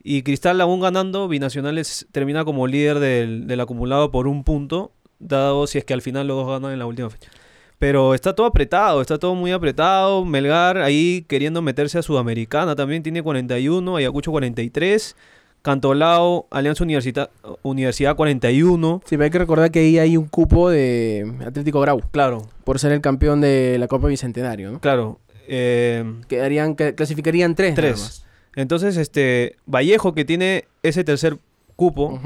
Y 0.03 0.23
Cristal 0.23 0.59
aún 0.61 0.79
ganando, 0.79 1.27
Binacional 1.27 1.77
es- 1.77 2.07
termina 2.11 2.43
como 2.45 2.65
líder 2.67 2.99
del, 2.99 3.47
del 3.47 3.59
acumulado 3.59 4.11
por 4.11 4.27
un 4.27 4.43
punto, 4.43 4.91
dado 5.19 5.67
si 5.67 5.77
es 5.77 5.85
que 5.85 5.93
al 5.93 6.01
final 6.01 6.27
los 6.27 6.37
dos 6.37 6.47
ganan 6.47 6.73
en 6.73 6.79
la 6.79 6.85
última 6.85 7.09
fecha. 7.09 7.29
Pero 7.77 8.13
está 8.13 8.33
todo 8.35 8.45
apretado, 8.47 9.01
está 9.01 9.17
todo 9.17 9.33
muy 9.35 9.51
apretado. 9.51 10.23
Melgar 10.25 10.77
ahí 10.77 11.25
queriendo 11.27 11.61
meterse 11.63 11.97
a 11.97 12.01
Sudamericana 12.03 12.75
también 12.75 13.01
tiene 13.03 13.23
41, 13.23 13.95
Ayacucho 13.95 14.29
43, 14.31 15.15
Cantolao, 15.63 16.47
Alianza 16.51 16.83
Universita- 16.83 17.29
Universidad 17.63 18.15
41. 18.15 19.01
Sí, 19.05 19.09
pero 19.15 19.23
hay 19.25 19.29
que 19.31 19.37
recordar 19.39 19.71
que 19.71 19.79
ahí 19.79 19.99
hay 19.99 20.17
un 20.17 20.27
cupo 20.27 20.69
de 20.69 21.31
Atlético 21.45 21.79
Grau 21.81 22.01
Claro, 22.11 22.47
por 22.63 22.79
ser 22.79 22.91
el 22.91 23.01
campeón 23.01 23.41
de 23.41 23.77
la 23.79 23.87
Copa 23.87 24.07
Bicentenario, 24.07 24.71
¿no? 24.71 24.79
claro. 24.79 25.19
eh, 25.47 26.03
Quedarían, 26.27 26.75
que- 26.75 26.95
clasificarían 26.95 27.55
tres. 27.55 27.71
nada 27.71 27.81
tres. 27.81 27.99
más. 27.99 28.25
Entonces, 28.55 28.97
este 28.97 29.55
Vallejo 29.65 30.13
que 30.13 30.25
tiene 30.25 30.65
ese 30.83 31.03
tercer 31.03 31.37
cupo, 31.75 32.19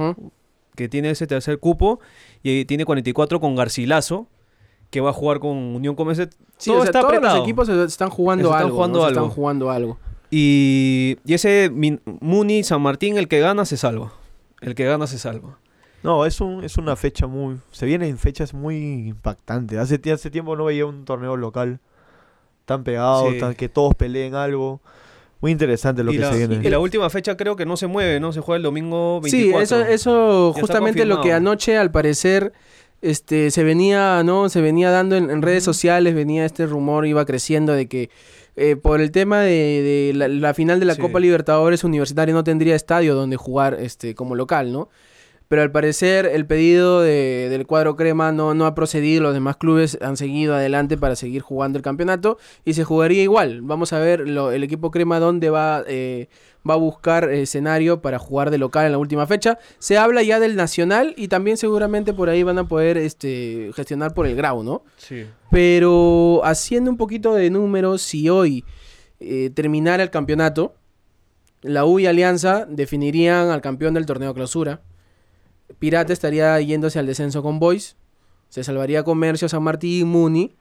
que 0.75 0.89
tiene 0.89 1.09
ese 1.11 1.27
tercer 1.27 1.59
cupo 1.59 1.99
y 2.43 2.65
tiene 2.65 2.85
44 2.85 3.39
con 3.39 3.55
Garcilaso, 3.55 4.27
que 4.89 5.01
va 5.01 5.11
a 5.11 5.13
jugar 5.13 5.39
con 5.39 5.51
Unión 5.57 5.95
Comercio. 5.95 6.27
Sí, 6.57 6.69
Todo 6.69 6.77
o 6.79 6.81
sea, 6.81 6.85
está 6.89 6.99
todos 7.01 7.13
apretado. 7.13 7.35
los 7.37 7.43
equipos 7.45 7.69
están 7.69 8.09
jugando 8.09 8.45
están 8.49 8.61
algo. 8.63 8.75
jugando 8.75 9.05
algo. 9.05 9.19
están 9.21 9.29
jugando 9.35 9.71
algo. 9.71 9.97
Y, 10.31 11.17
y 11.25 11.33
ese 11.33 11.69
Min- 11.71 12.01
Muni 12.21 12.63
San 12.63 12.81
Martín, 12.81 13.17
el 13.17 13.27
que 13.27 13.39
gana 13.39 13.65
se 13.65 13.77
salva. 13.77 14.11
El 14.61 14.73
que 14.75 14.85
gana 14.85 15.05
se 15.07 15.17
salva. 15.19 15.59
No, 16.01 16.25
es, 16.25 16.39
un, 16.41 16.63
es 16.63 16.77
una 16.77 16.95
fecha 16.95 17.25
muy... 17.27 17.57
Se 17.71 17.85
vienen 17.85 18.17
fechas 18.17 18.53
muy 18.53 19.07
impactantes. 19.09 19.77
Hace, 19.79 19.99
hace 20.11 20.29
tiempo 20.29 20.55
no 20.55 20.65
veía 20.65 20.85
un 20.85 21.03
torneo 21.05 21.35
local 21.35 21.79
tan 22.65 22.83
pegado, 22.83 23.31
Sí. 23.31 23.39
tan, 23.39 23.55
que 23.55 23.69
todos 23.69 23.95
peleen 23.95 24.35
algo. 24.35 24.81
Muy 25.45 25.51
interesante 25.51 26.03
lo 26.03 26.11
y, 26.11 26.15
que 26.15 26.21
la, 26.21 26.31
se 26.31 26.37
viene. 26.47 26.67
y 26.67 26.69
la 26.71 26.79
última 26.79 27.07
fecha 27.11 27.37
creo 27.37 27.55
que 27.55 27.67
no 27.67 27.77
se 27.77 27.85
mueve, 27.85 28.19
¿no? 28.19 28.33
Se 28.33 28.39
juega 28.41 28.57
el 28.57 28.63
domingo 28.63 29.21
24. 29.21 29.59
Sí, 29.59 29.63
eso, 29.63 29.85
eso 29.85 30.53
justamente 30.53 31.05
lo 31.05 31.21
que 31.21 31.33
anoche 31.33 31.77
al 31.77 31.91
parecer 31.91 32.51
este 33.03 33.51
se 33.51 33.63
venía, 33.63 34.23
¿no? 34.23 34.49
Se 34.49 34.59
venía 34.61 34.89
dando 34.89 35.15
en, 35.15 35.29
en 35.29 35.43
redes 35.43 35.63
sociales, 35.63 36.15
venía 36.15 36.45
este 36.45 36.65
rumor, 36.65 37.05
iba 37.05 37.23
creciendo 37.25 37.73
de 37.73 37.87
que 37.87 38.09
eh, 38.55 38.75
por 38.75 39.01
el 39.01 39.11
tema 39.11 39.41
de, 39.41 39.51
de 40.09 40.13
la, 40.15 40.27
la 40.29 40.53
final 40.55 40.79
de 40.79 40.87
la 40.87 40.95
Sí. 40.95 41.01
Copa 41.01 41.19
Libertadores 41.19 41.83
Universitario 41.83 42.33
no 42.33 42.43
tendría 42.43 42.75
estadio 42.75 43.13
donde 43.13 43.35
jugar 43.35 43.75
este 43.79 44.15
como 44.15 44.33
local, 44.33 44.71
¿no? 44.71 44.89
Pero 45.47 45.61
al 45.61 45.71
parecer 45.71 46.25
el 46.25 46.45
pedido 46.47 47.01
de- 47.01 47.47
del 47.51 47.67
cuadro 47.67 47.95
crema 47.95 48.31
no, 48.31 48.53
no 48.55 48.65
ha 48.65 48.73
procedido, 48.73 49.21
los 49.21 49.33
demás 49.35 49.57
clubes 49.57 49.97
han 50.01 50.17
seguido 50.17 50.55
adelante 50.55 50.97
para 50.97 51.15
seguir 51.15 51.41
jugando 51.43 51.77
el 51.77 51.83
campeonato 51.83 52.37
y 52.63 52.73
se 52.73 52.83
jugaría 52.83 53.21
igual. 53.21 53.61
Vamos 53.61 53.93
a 53.93 53.99
ver 53.99 54.27
lo- 54.27 54.51
el 54.51 54.63
equipo 54.63 54.89
crema 54.89 55.19
dónde 55.19 55.51
va, 55.51 55.83
eh, 55.87 56.29
va 56.67 56.73
a 56.73 56.77
buscar 56.77 57.31
escenario 57.31 58.01
para 58.01 58.17
jugar 58.17 58.49
de 58.49 58.57
local 58.57 58.87
en 58.87 58.93
la 58.93 58.97
última 58.97 59.27
fecha. 59.27 59.59
Se 59.77 59.99
habla 59.99 60.23
ya 60.23 60.39
del 60.39 60.55
Nacional 60.55 61.13
y 61.15 61.27
también 61.27 61.57
seguramente 61.57 62.11
por 62.11 62.29
ahí 62.29 62.41
van 62.41 62.57
a 62.57 62.67
poder 62.67 62.97
este, 62.97 63.69
gestionar 63.75 64.15
por 64.15 64.25
el 64.25 64.35
Grau, 64.35 64.63
¿no? 64.63 64.83
Sí. 64.97 65.25
Pero 65.51 66.41
haciendo 66.43 66.89
un 66.89 66.97
poquito 66.97 67.35
de 67.35 67.49
números, 67.51 68.01
si 68.01 68.29
hoy 68.29 68.65
eh, 69.19 69.51
terminara 69.53 70.01
el 70.03 70.09
campeonato, 70.09 70.73
la 71.61 71.85
U 71.85 71.99
y 71.99 72.07
Alianza 72.07 72.65
definirían 72.67 73.49
al 73.49 73.61
campeón 73.61 73.93
del 73.93 74.05
torneo 74.05 74.33
clausura. 74.33 74.81
Pirata 75.79 76.13
estaría 76.13 76.59
yéndose 76.61 76.99
al 76.99 77.05
descenso 77.07 77.41
con 77.43 77.59
Boys. 77.59 77.95
Se 78.49 78.63
salvaría 78.63 79.03
Comercio, 79.03 79.49
San 79.49 79.63
Martín 79.63 80.01
y 80.01 80.03
Muni. 80.03 80.55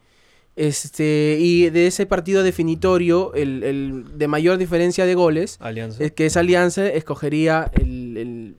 Este, 0.56 1.36
y 1.40 1.68
de 1.70 1.88
ese 1.88 2.06
partido 2.06 2.42
definitorio, 2.44 3.34
el, 3.34 3.62
el 3.64 4.04
de 4.18 4.28
mayor 4.28 4.56
diferencia 4.56 5.04
de 5.04 5.14
goles, 5.16 5.56
Alianza. 5.60 6.02
es 6.04 6.12
que 6.12 6.26
esa 6.26 6.40
alianza 6.40 6.86
escogería 6.86 7.70
el, 7.74 8.16
el- 8.16 8.56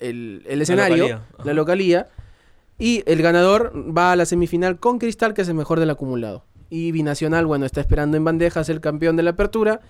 el- 0.00 0.42
el 0.46 0.62
escenario, 0.62 0.96
localía, 1.08 1.22
la 1.44 1.52
localía, 1.54 2.08
y 2.78 3.02
el 3.06 3.22
ganador 3.22 3.72
va 3.74 4.12
a 4.12 4.16
la 4.16 4.26
semifinal 4.26 4.78
con 4.78 4.98
Cristal, 4.98 5.32
que 5.34 5.42
es 5.42 5.48
el 5.48 5.54
mejor 5.54 5.80
del 5.80 5.88
acumulado. 5.90 6.44
Y 6.68 6.92
Binacional, 6.92 7.46
bueno, 7.46 7.64
está 7.66 7.80
esperando 7.80 8.16
en 8.18 8.24
bandejas 8.24 8.68
el 8.68 8.80
campeón 8.80 9.16
de 9.16 9.22
la 9.22 9.30
apertura 9.30 9.80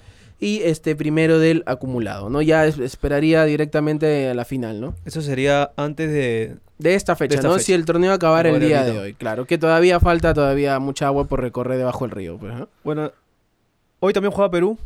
y 0.40 0.60
este 0.64 0.96
primero 0.96 1.38
del 1.38 1.62
acumulado, 1.66 2.30
¿no? 2.30 2.40
Ya 2.42 2.66
es- 2.66 2.78
esperaría 2.78 3.44
directamente 3.44 4.28
a 4.30 4.34
la 4.34 4.44
final, 4.44 4.80
¿no? 4.80 4.94
Eso 5.04 5.20
sería 5.22 5.70
antes 5.76 6.10
de... 6.10 6.56
De 6.78 6.94
esta 6.94 7.14
fecha, 7.14 7.34
esta 7.34 7.48
¿no? 7.48 7.54
fecha. 7.54 7.66
Si 7.66 7.72
el 7.74 7.84
torneo 7.84 8.10
acabara 8.12 8.48
el 8.48 8.54
Acabar 8.56 8.62
el 8.62 8.68
día 8.86 8.92
de 8.92 8.98
hoy, 8.98 9.12
claro. 9.14 9.44
Que 9.44 9.58
todavía 9.58 10.00
falta 10.00 10.32
todavía 10.32 10.78
mucha 10.78 11.06
agua 11.08 11.24
por 11.26 11.42
recorrer 11.42 11.76
debajo 11.76 12.06
del 12.06 12.12
río, 12.12 12.38
pues, 12.38 12.54
¿no? 12.54 12.68
Bueno, 12.84 13.12
hoy 14.00 14.14
también 14.14 14.32
juega 14.32 14.50
Perú. 14.50 14.78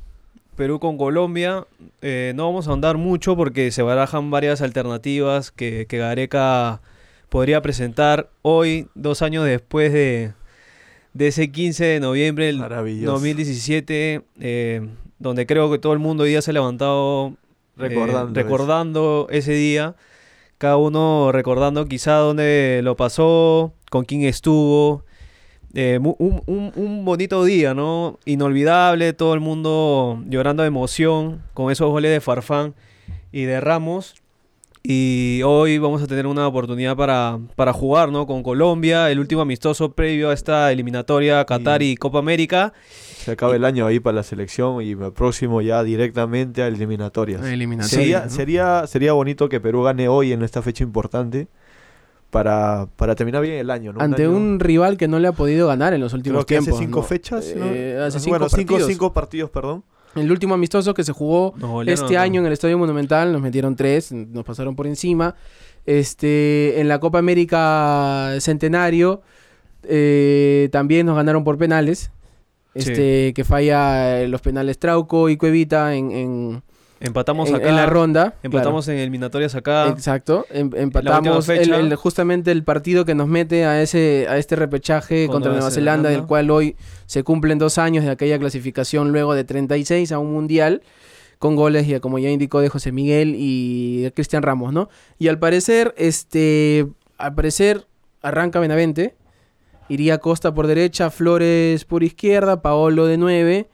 Perú 0.56 0.80
con 0.80 0.98
Colombia. 0.98 1.66
Eh, 2.02 2.32
no 2.34 2.46
vamos 2.46 2.66
a 2.66 2.72
andar 2.72 2.96
mucho 2.96 3.36
porque 3.36 3.70
se 3.70 3.82
barajan 3.82 4.30
varias 4.32 4.60
alternativas 4.60 5.52
que, 5.52 5.86
que 5.88 5.98
Gareca 5.98 6.80
podría 7.28 7.62
presentar 7.62 8.28
hoy, 8.42 8.88
dos 8.94 9.22
años 9.22 9.44
después 9.44 9.92
de, 9.92 10.32
de 11.12 11.26
ese 11.28 11.50
15 11.52 11.84
de 11.84 12.00
noviembre 12.00 12.46
del 12.46 12.58
Maravilloso. 12.58 13.12
2017, 13.12 14.22
eh, 14.40 14.88
donde 15.18 15.46
creo 15.46 15.70
que 15.70 15.78
todo 15.78 15.92
el 15.92 15.98
mundo 15.98 16.24
hoy 16.24 16.30
día 16.30 16.42
se 16.42 16.50
ha 16.50 16.54
levantado 16.54 17.28
eh, 17.28 17.34
Recordando 17.76 18.40
recordando 18.42 19.26
ese 19.30 19.52
día. 19.52 19.94
Cada 20.58 20.76
uno 20.76 21.30
recordando 21.32 21.86
quizá 21.86 22.14
dónde 22.16 22.80
lo 22.84 22.96
pasó, 22.96 23.72
con 23.90 24.04
quién 24.04 24.22
estuvo. 24.22 25.04
Eh, 25.74 25.98
un- 26.00 26.72
un 26.76 27.04
bonito 27.04 27.44
día, 27.44 27.74
¿no? 27.74 28.20
Inolvidable, 28.26 29.12
todo 29.12 29.34
el 29.34 29.40
mundo 29.40 30.22
llorando 30.28 30.62
de 30.62 30.68
emoción 30.68 31.42
con 31.52 31.72
esos 31.72 31.90
goles 31.90 32.12
de 32.12 32.20
Farfán 32.20 32.74
y 33.32 33.42
de 33.42 33.60
Ramos. 33.60 34.14
Y 34.94 35.40
hoy 35.46 35.78
vamos 35.78 36.02
a 36.02 36.06
tener 36.06 36.26
una 36.26 36.46
oportunidad 36.46 36.94
para, 36.94 37.38
para 37.56 37.72
jugar, 37.72 38.12
¿no? 38.12 38.26
Con 38.26 38.42
Colombia, 38.42 39.10
el 39.10 39.18
último 39.18 39.40
amistoso 39.40 39.92
previo 39.94 40.28
a 40.28 40.34
esta 40.34 40.70
eliminatoria 40.70 41.42
Qatar 41.46 41.80
y 41.82 41.96
Copa 41.96 42.18
América. 42.18 42.74
Se 43.16 43.30
acaba 43.30 43.56
el 43.56 43.64
año 43.64 43.86
ahí 43.86 43.98
para 43.98 44.16
la 44.16 44.22
selección 44.22 44.82
y 44.82 44.90
el 44.90 45.10
próximo 45.14 45.62
ya 45.62 45.82
directamente 45.82 46.62
a 46.62 46.66
eliminatorias. 46.66 47.40
Sería, 47.88 48.28
sería, 48.28 48.86
sería 48.86 49.14
bonito 49.14 49.48
que 49.48 49.58
Perú 49.58 49.84
gane 49.84 50.06
hoy 50.06 50.32
en 50.32 50.42
esta 50.42 50.60
fecha 50.60 50.84
importante 50.84 51.48
para, 52.28 52.86
para 52.96 53.14
terminar 53.14 53.40
bien 53.40 53.54
el 53.54 53.70
año. 53.70 53.94
¿no? 53.94 54.02
Ante 54.02 54.24
año- 54.24 54.36
un 54.36 54.60
rival 54.60 54.98
que 54.98 55.08
no 55.08 55.18
le 55.18 55.28
ha 55.28 55.32
podido 55.32 55.66
ganar 55.66 55.94
en 55.94 56.02
los 56.02 56.12
últimos 56.12 56.44
Creo 56.44 56.58
que 56.60 56.62
tiempos. 56.62 56.74
hace 56.74 56.84
cinco 56.84 57.00
¿no? 57.00 57.06
fechas. 57.06 57.54
¿no? 57.56 57.64
Eh, 57.72 57.96
hace 58.06 58.28
bueno, 58.28 58.50
cinco 58.50 58.78
cinco 58.80 59.14
partidos, 59.14 59.48
perdón. 59.48 59.82
El 60.16 60.30
último 60.30 60.54
amistoso 60.54 60.94
que 60.94 61.04
se 61.04 61.12
jugó 61.12 61.54
este 61.86 62.16
año 62.16 62.40
en 62.40 62.46
el 62.46 62.52
Estadio 62.52 62.78
Monumental, 62.78 63.32
nos 63.32 63.42
metieron 63.42 63.76
tres, 63.76 64.12
nos 64.12 64.44
pasaron 64.44 64.76
por 64.76 64.86
encima. 64.86 65.34
Este, 65.86 66.80
en 66.80 66.88
la 66.88 66.98
Copa 66.98 67.18
América 67.18 68.34
Centenario 68.40 69.22
eh, 69.82 70.68
también 70.72 71.06
nos 71.06 71.16
ganaron 71.16 71.44
por 71.44 71.58
penales. 71.58 72.10
Este, 72.74 73.32
que 73.34 73.44
falla 73.44 74.26
los 74.26 74.40
penales 74.40 74.80
Trauco 74.80 75.28
y 75.28 75.36
Cuevita 75.36 75.94
en, 75.94 76.10
en, 76.10 76.62
Empatamos 77.04 77.48
en- 77.50 77.56
acá. 77.56 77.68
en 77.68 77.76
la 77.76 77.86
ronda. 77.86 78.34
Empatamos 78.42 78.88
en 78.88 78.98
eliminatorias 78.98 79.54
acá. 79.54 79.62
Claro. 79.84 79.90
Exacto. 79.90 80.46
Em- 80.50 80.70
empatamos 80.74 81.48
el- 81.48 81.72
el- 81.72 81.94
justamente 81.96 82.50
el 82.50 82.64
partido 82.64 83.04
que 83.04 83.14
nos 83.14 83.28
mete 83.28 83.64
a 83.64 83.80
ese 83.82 84.26
a 84.28 84.38
este 84.38 84.56
repechaje 84.56 85.26
Con 85.26 85.34
contra 85.34 85.52
Nueva 85.52 85.70
Zelanda, 85.70 86.08
del 86.10 86.24
cual 86.26 86.50
hoy 86.50 86.76
se 87.06 87.22
cumplen 87.22 87.58
dos 87.58 87.78
años 87.78 88.04
de 88.04 88.10
aquella 88.10 88.38
clasificación 88.38 89.12
luego 89.12 89.34
de 89.34 89.44
36 89.44 90.10
a 90.12 90.18
un 90.18 90.32
mundial 90.32 90.82
con 91.38 91.56
goles 91.56 91.86
ya 91.86 92.00
como 92.00 92.18
ya 92.18 92.30
indicó 92.30 92.60
de 92.60 92.68
José 92.70 92.90
Miguel 92.90 93.34
y 93.36 94.02
de 94.02 94.12
Cristian 94.12 94.42
Ramos, 94.42 94.72
¿no? 94.72 94.88
Y 95.18 95.28
al 95.28 95.38
parecer 95.38 95.94
este 95.98 96.86
al 97.18 97.34
parecer 97.34 97.86
arranca 98.22 98.60
Benavente, 98.60 99.14
iría 99.88 100.16
Costa 100.18 100.54
por 100.54 100.66
derecha, 100.66 101.10
Flores 101.10 101.84
por 101.84 102.02
izquierda, 102.02 102.62
Paolo 102.62 103.06
de 103.06 103.18
9. 103.18 103.68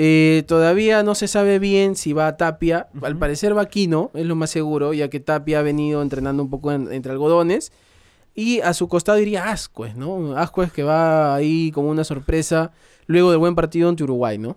Eh, 0.00 0.44
todavía 0.46 1.02
no 1.02 1.16
se 1.16 1.26
sabe 1.26 1.58
bien 1.58 1.96
si 1.96 2.12
va 2.12 2.28
a 2.28 2.36
Tapia. 2.36 2.86
Al 3.02 3.16
parecer 3.18 3.56
va 3.58 3.66
Quino, 3.66 4.12
es 4.14 4.24
lo 4.26 4.36
más 4.36 4.48
seguro, 4.50 4.92
ya 4.94 5.08
que 5.10 5.18
Tapia 5.18 5.58
ha 5.58 5.62
venido 5.62 6.02
entrenando 6.02 6.40
un 6.44 6.50
poco 6.50 6.70
en- 6.70 6.92
entre 6.92 7.10
algodones. 7.10 7.72
Y 8.36 8.60
a 8.60 8.74
su 8.74 8.86
costado 8.86 9.18
iría 9.18 9.50
Ascuez, 9.50 9.96
¿no? 9.96 10.36
Ascuez 10.36 10.70
que 10.70 10.84
va 10.84 11.34
ahí 11.34 11.72
como 11.72 11.88
una 11.90 12.04
sorpresa 12.04 12.70
luego 13.06 13.30
del 13.30 13.40
buen 13.40 13.56
partido 13.56 13.88
ante 13.88 14.04
Uruguay, 14.04 14.38
¿no? 14.38 14.56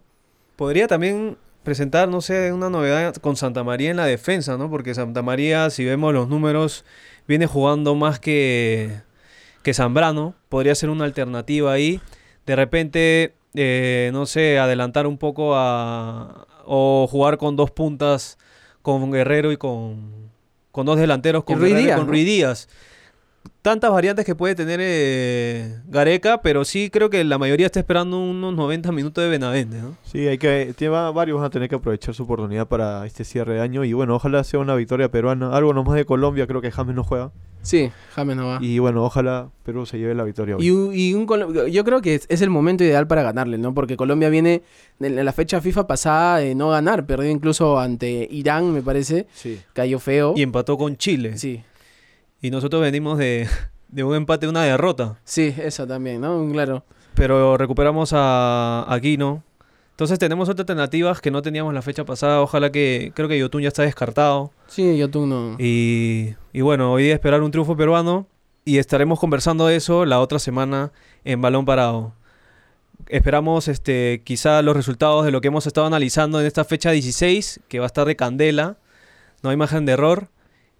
Podría 0.57 0.87
también 0.87 1.37
presentar, 1.63 2.07
no 2.07 2.21
sé, 2.21 2.53
una 2.53 2.69
novedad 2.69 3.15
con 3.15 3.35
Santa 3.35 3.63
María 3.63 3.89
en 3.89 3.97
la 3.97 4.05
defensa, 4.05 4.57
¿no? 4.57 4.69
Porque 4.69 4.93
Santa 4.93 5.23
María, 5.23 5.71
si 5.71 5.83
vemos 5.85 6.13
los 6.13 6.27
números, 6.29 6.85
viene 7.27 7.47
jugando 7.47 7.95
más 7.95 8.19
que, 8.19 9.01
que 9.63 9.73
Zambrano. 9.73 10.35
Podría 10.49 10.75
ser 10.75 10.91
una 10.91 11.05
alternativa 11.05 11.71
ahí. 11.73 11.99
De 12.45 12.55
repente, 12.55 13.33
eh, 13.53 14.09
no 14.13 14.25
sé, 14.25 14.59
adelantar 14.59 15.07
un 15.07 15.17
poco 15.17 15.55
a... 15.55 16.47
o 16.65 17.07
jugar 17.09 17.37
con 17.37 17.55
dos 17.55 17.71
puntas, 17.71 18.37
con 18.81 19.11
Guerrero 19.11 19.51
y 19.51 19.57
con, 19.57 20.31
con 20.71 20.85
dos 20.85 20.97
delanteros, 20.97 21.43
con 21.43 21.59
Guerrero 21.59 21.79
y 21.79 21.83
Díaz, 21.83 21.97
con 21.97 22.05
¿no? 22.07 22.11
Ruiz 22.11 22.25
Díaz. 22.25 22.69
Tantas 23.61 23.91
variantes 23.91 24.25
que 24.25 24.33
puede 24.33 24.55
tener 24.55 24.79
eh, 24.81 25.77
Gareca, 25.87 26.41
pero 26.41 26.65
sí 26.65 26.89
creo 26.89 27.11
que 27.11 27.23
la 27.23 27.37
mayoría 27.37 27.67
está 27.67 27.79
esperando 27.79 28.17
unos 28.19 28.55
90 28.55 28.91
minutos 28.91 29.23
de 29.23 29.29
Benavente, 29.29 29.77
¿no? 29.79 29.95
Sí, 30.03 30.27
hay 30.27 30.39
que, 30.39 30.73
tiene- 30.75 30.91
varios 31.13 31.37
van 31.37 31.45
a 31.45 31.49
tener 31.51 31.69
que 31.69 31.75
aprovechar 31.75 32.15
su 32.15 32.23
oportunidad 32.23 32.67
para 32.67 33.05
este 33.05 33.23
cierre 33.23 33.53
de 33.53 33.61
año. 33.61 33.83
Y 33.83 33.93
bueno, 33.93 34.15
ojalá 34.15 34.43
sea 34.43 34.59
una 34.59 34.73
victoria 34.73 35.11
peruana. 35.11 35.55
Algo 35.55 35.73
nomás 35.75 35.93
de 35.95 36.05
Colombia, 36.05 36.47
creo 36.47 36.59
que 36.59 36.71
James 36.71 36.95
no 36.95 37.03
juega. 37.03 37.31
Sí, 37.61 37.91
James 38.15 38.35
no 38.35 38.47
va. 38.47 38.57
Y 38.59 38.79
bueno, 38.79 39.03
ojalá 39.05 39.49
Perú 39.63 39.85
se 39.85 39.99
lleve 39.99 40.15
la 40.15 40.23
victoria 40.23 40.55
hoy. 40.57 40.65
Y, 40.65 40.71
un- 40.71 40.91
y 40.95 41.13
un 41.13 41.27
yo 41.71 41.83
creo 41.83 42.01
que 42.01 42.15
es, 42.15 42.25
es 42.29 42.41
el 42.41 42.49
momento 42.49 42.83
ideal 42.83 43.05
para 43.05 43.21
ganarle, 43.21 43.59
¿no? 43.59 43.75
Porque 43.75 43.95
Colombia 43.95 44.29
viene 44.29 44.63
en 44.99 45.23
la 45.23 45.33
fecha 45.33 45.61
FIFA 45.61 45.85
pasada 45.85 46.37
de 46.37 46.55
no 46.55 46.71
ganar, 46.71 47.05
perdió 47.05 47.29
incluso 47.29 47.79
ante 47.79 48.27
Irán, 48.31 48.73
me 48.73 48.81
parece, 48.81 49.27
Sí. 49.35 49.61
cayó 49.73 49.99
feo. 49.99 50.33
Y 50.35 50.41
empató 50.41 50.75
con 50.79 50.97
Chile. 50.97 51.37
Sí, 51.37 51.61
Y 52.41 52.51
nosotros 52.51 52.81
venimos 52.81 53.17
de, 53.17 53.47
de 53.89 54.03
un 54.03 54.15
empate, 54.15 54.47
una 54.47 54.63
derrota. 54.63 55.19
sí, 55.23 55.53
eso 55.57 55.85
también, 55.87 56.21
¿no? 56.21 56.47
Claro. 56.51 56.83
Pero 57.13 57.57
recuperamos 57.57 58.11
a 58.13 58.85
Aquino. 58.87 59.43
Entonces 59.91 60.17
tenemos 60.17 60.49
otras 60.49 60.61
alternativas 60.63 61.21
que 61.21 61.29
no 61.29 61.41
teníamos 61.41 61.73
la 61.73 61.81
fecha 61.81 62.05
pasada. 62.05 62.41
Ojalá 62.41 62.71
que. 62.71 63.11
Creo 63.13 63.27
que 63.27 63.37
Yotun 63.37 63.61
ya 63.61 63.67
está 63.67 63.83
descartado. 63.83 64.51
Sí, 64.67 64.97
yo 64.97 65.09
tú 65.09 65.27
no. 65.27 65.57
Y, 65.59 66.33
y 66.53 66.61
bueno, 66.61 66.93
hoy 66.93 67.03
día 67.03 67.13
esperar 67.13 67.41
un 67.43 67.51
triunfo 67.51 67.75
peruano. 67.77 68.25
Y 68.63 68.77
estaremos 68.77 69.19
conversando 69.19 69.67
de 69.67 69.75
eso 69.75 70.05
la 70.05 70.19
otra 70.19 70.39
semana 70.39 70.91
en 71.23 71.41
Balón 71.41 71.65
Parado. 71.65 72.13
Esperamos 73.09 73.67
este, 73.67 74.21
quizá 74.23 74.61
los 74.61 74.75
resultados 74.75 75.25
de 75.25 75.31
lo 75.31 75.41
que 75.41 75.49
hemos 75.49 75.67
estado 75.67 75.85
analizando 75.85 76.39
en 76.39 76.45
esta 76.47 76.63
fecha 76.63 76.91
16, 76.91 77.59
que 77.67 77.79
va 77.79 77.85
a 77.85 77.87
estar 77.87 78.07
de 78.07 78.15
candela. 78.15 78.77
No 79.43 79.49
hay 79.49 79.57
margen 79.57 79.85
de 79.85 79.93
error. 79.93 80.29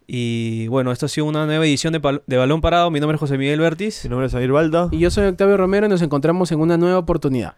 Y 0.08 0.68
bueno, 0.68 0.92
esto 0.92 1.06
ha 1.06 1.10
sido 1.10 1.26
una 1.26 1.46
nueva 1.46 1.66
edición 1.66 1.94
de, 1.94 2.22
de 2.26 2.38
Balón 2.38 2.62
Parado. 2.62 2.92
Mi 2.92 3.00
nombre 3.00 3.16
es 3.16 3.20
José 3.20 3.38
Miguel 3.38 3.60
Vértiz. 3.60 4.04
Mi 4.04 4.10
nombre 4.10 4.28
es 4.28 4.34
Amir 4.36 4.52
Balda. 4.52 4.90
Y 4.92 5.00
yo 5.00 5.10
soy 5.12 5.26
Octavio 5.26 5.58
Romero 5.58 5.86
y 5.86 5.90
nos 5.90 6.02
encontramos 6.02 6.52
en 6.52 6.60
una 6.60 6.78
nueva 6.78 6.98
oportunidad. 6.98 7.56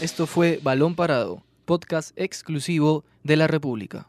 Esto 0.00 0.26
fue 0.26 0.58
Balón 0.62 0.96
Parado, 0.96 1.42
podcast 1.64 2.10
exclusivo 2.16 3.04
de 3.22 3.36
la 3.36 3.46
República. 3.46 4.08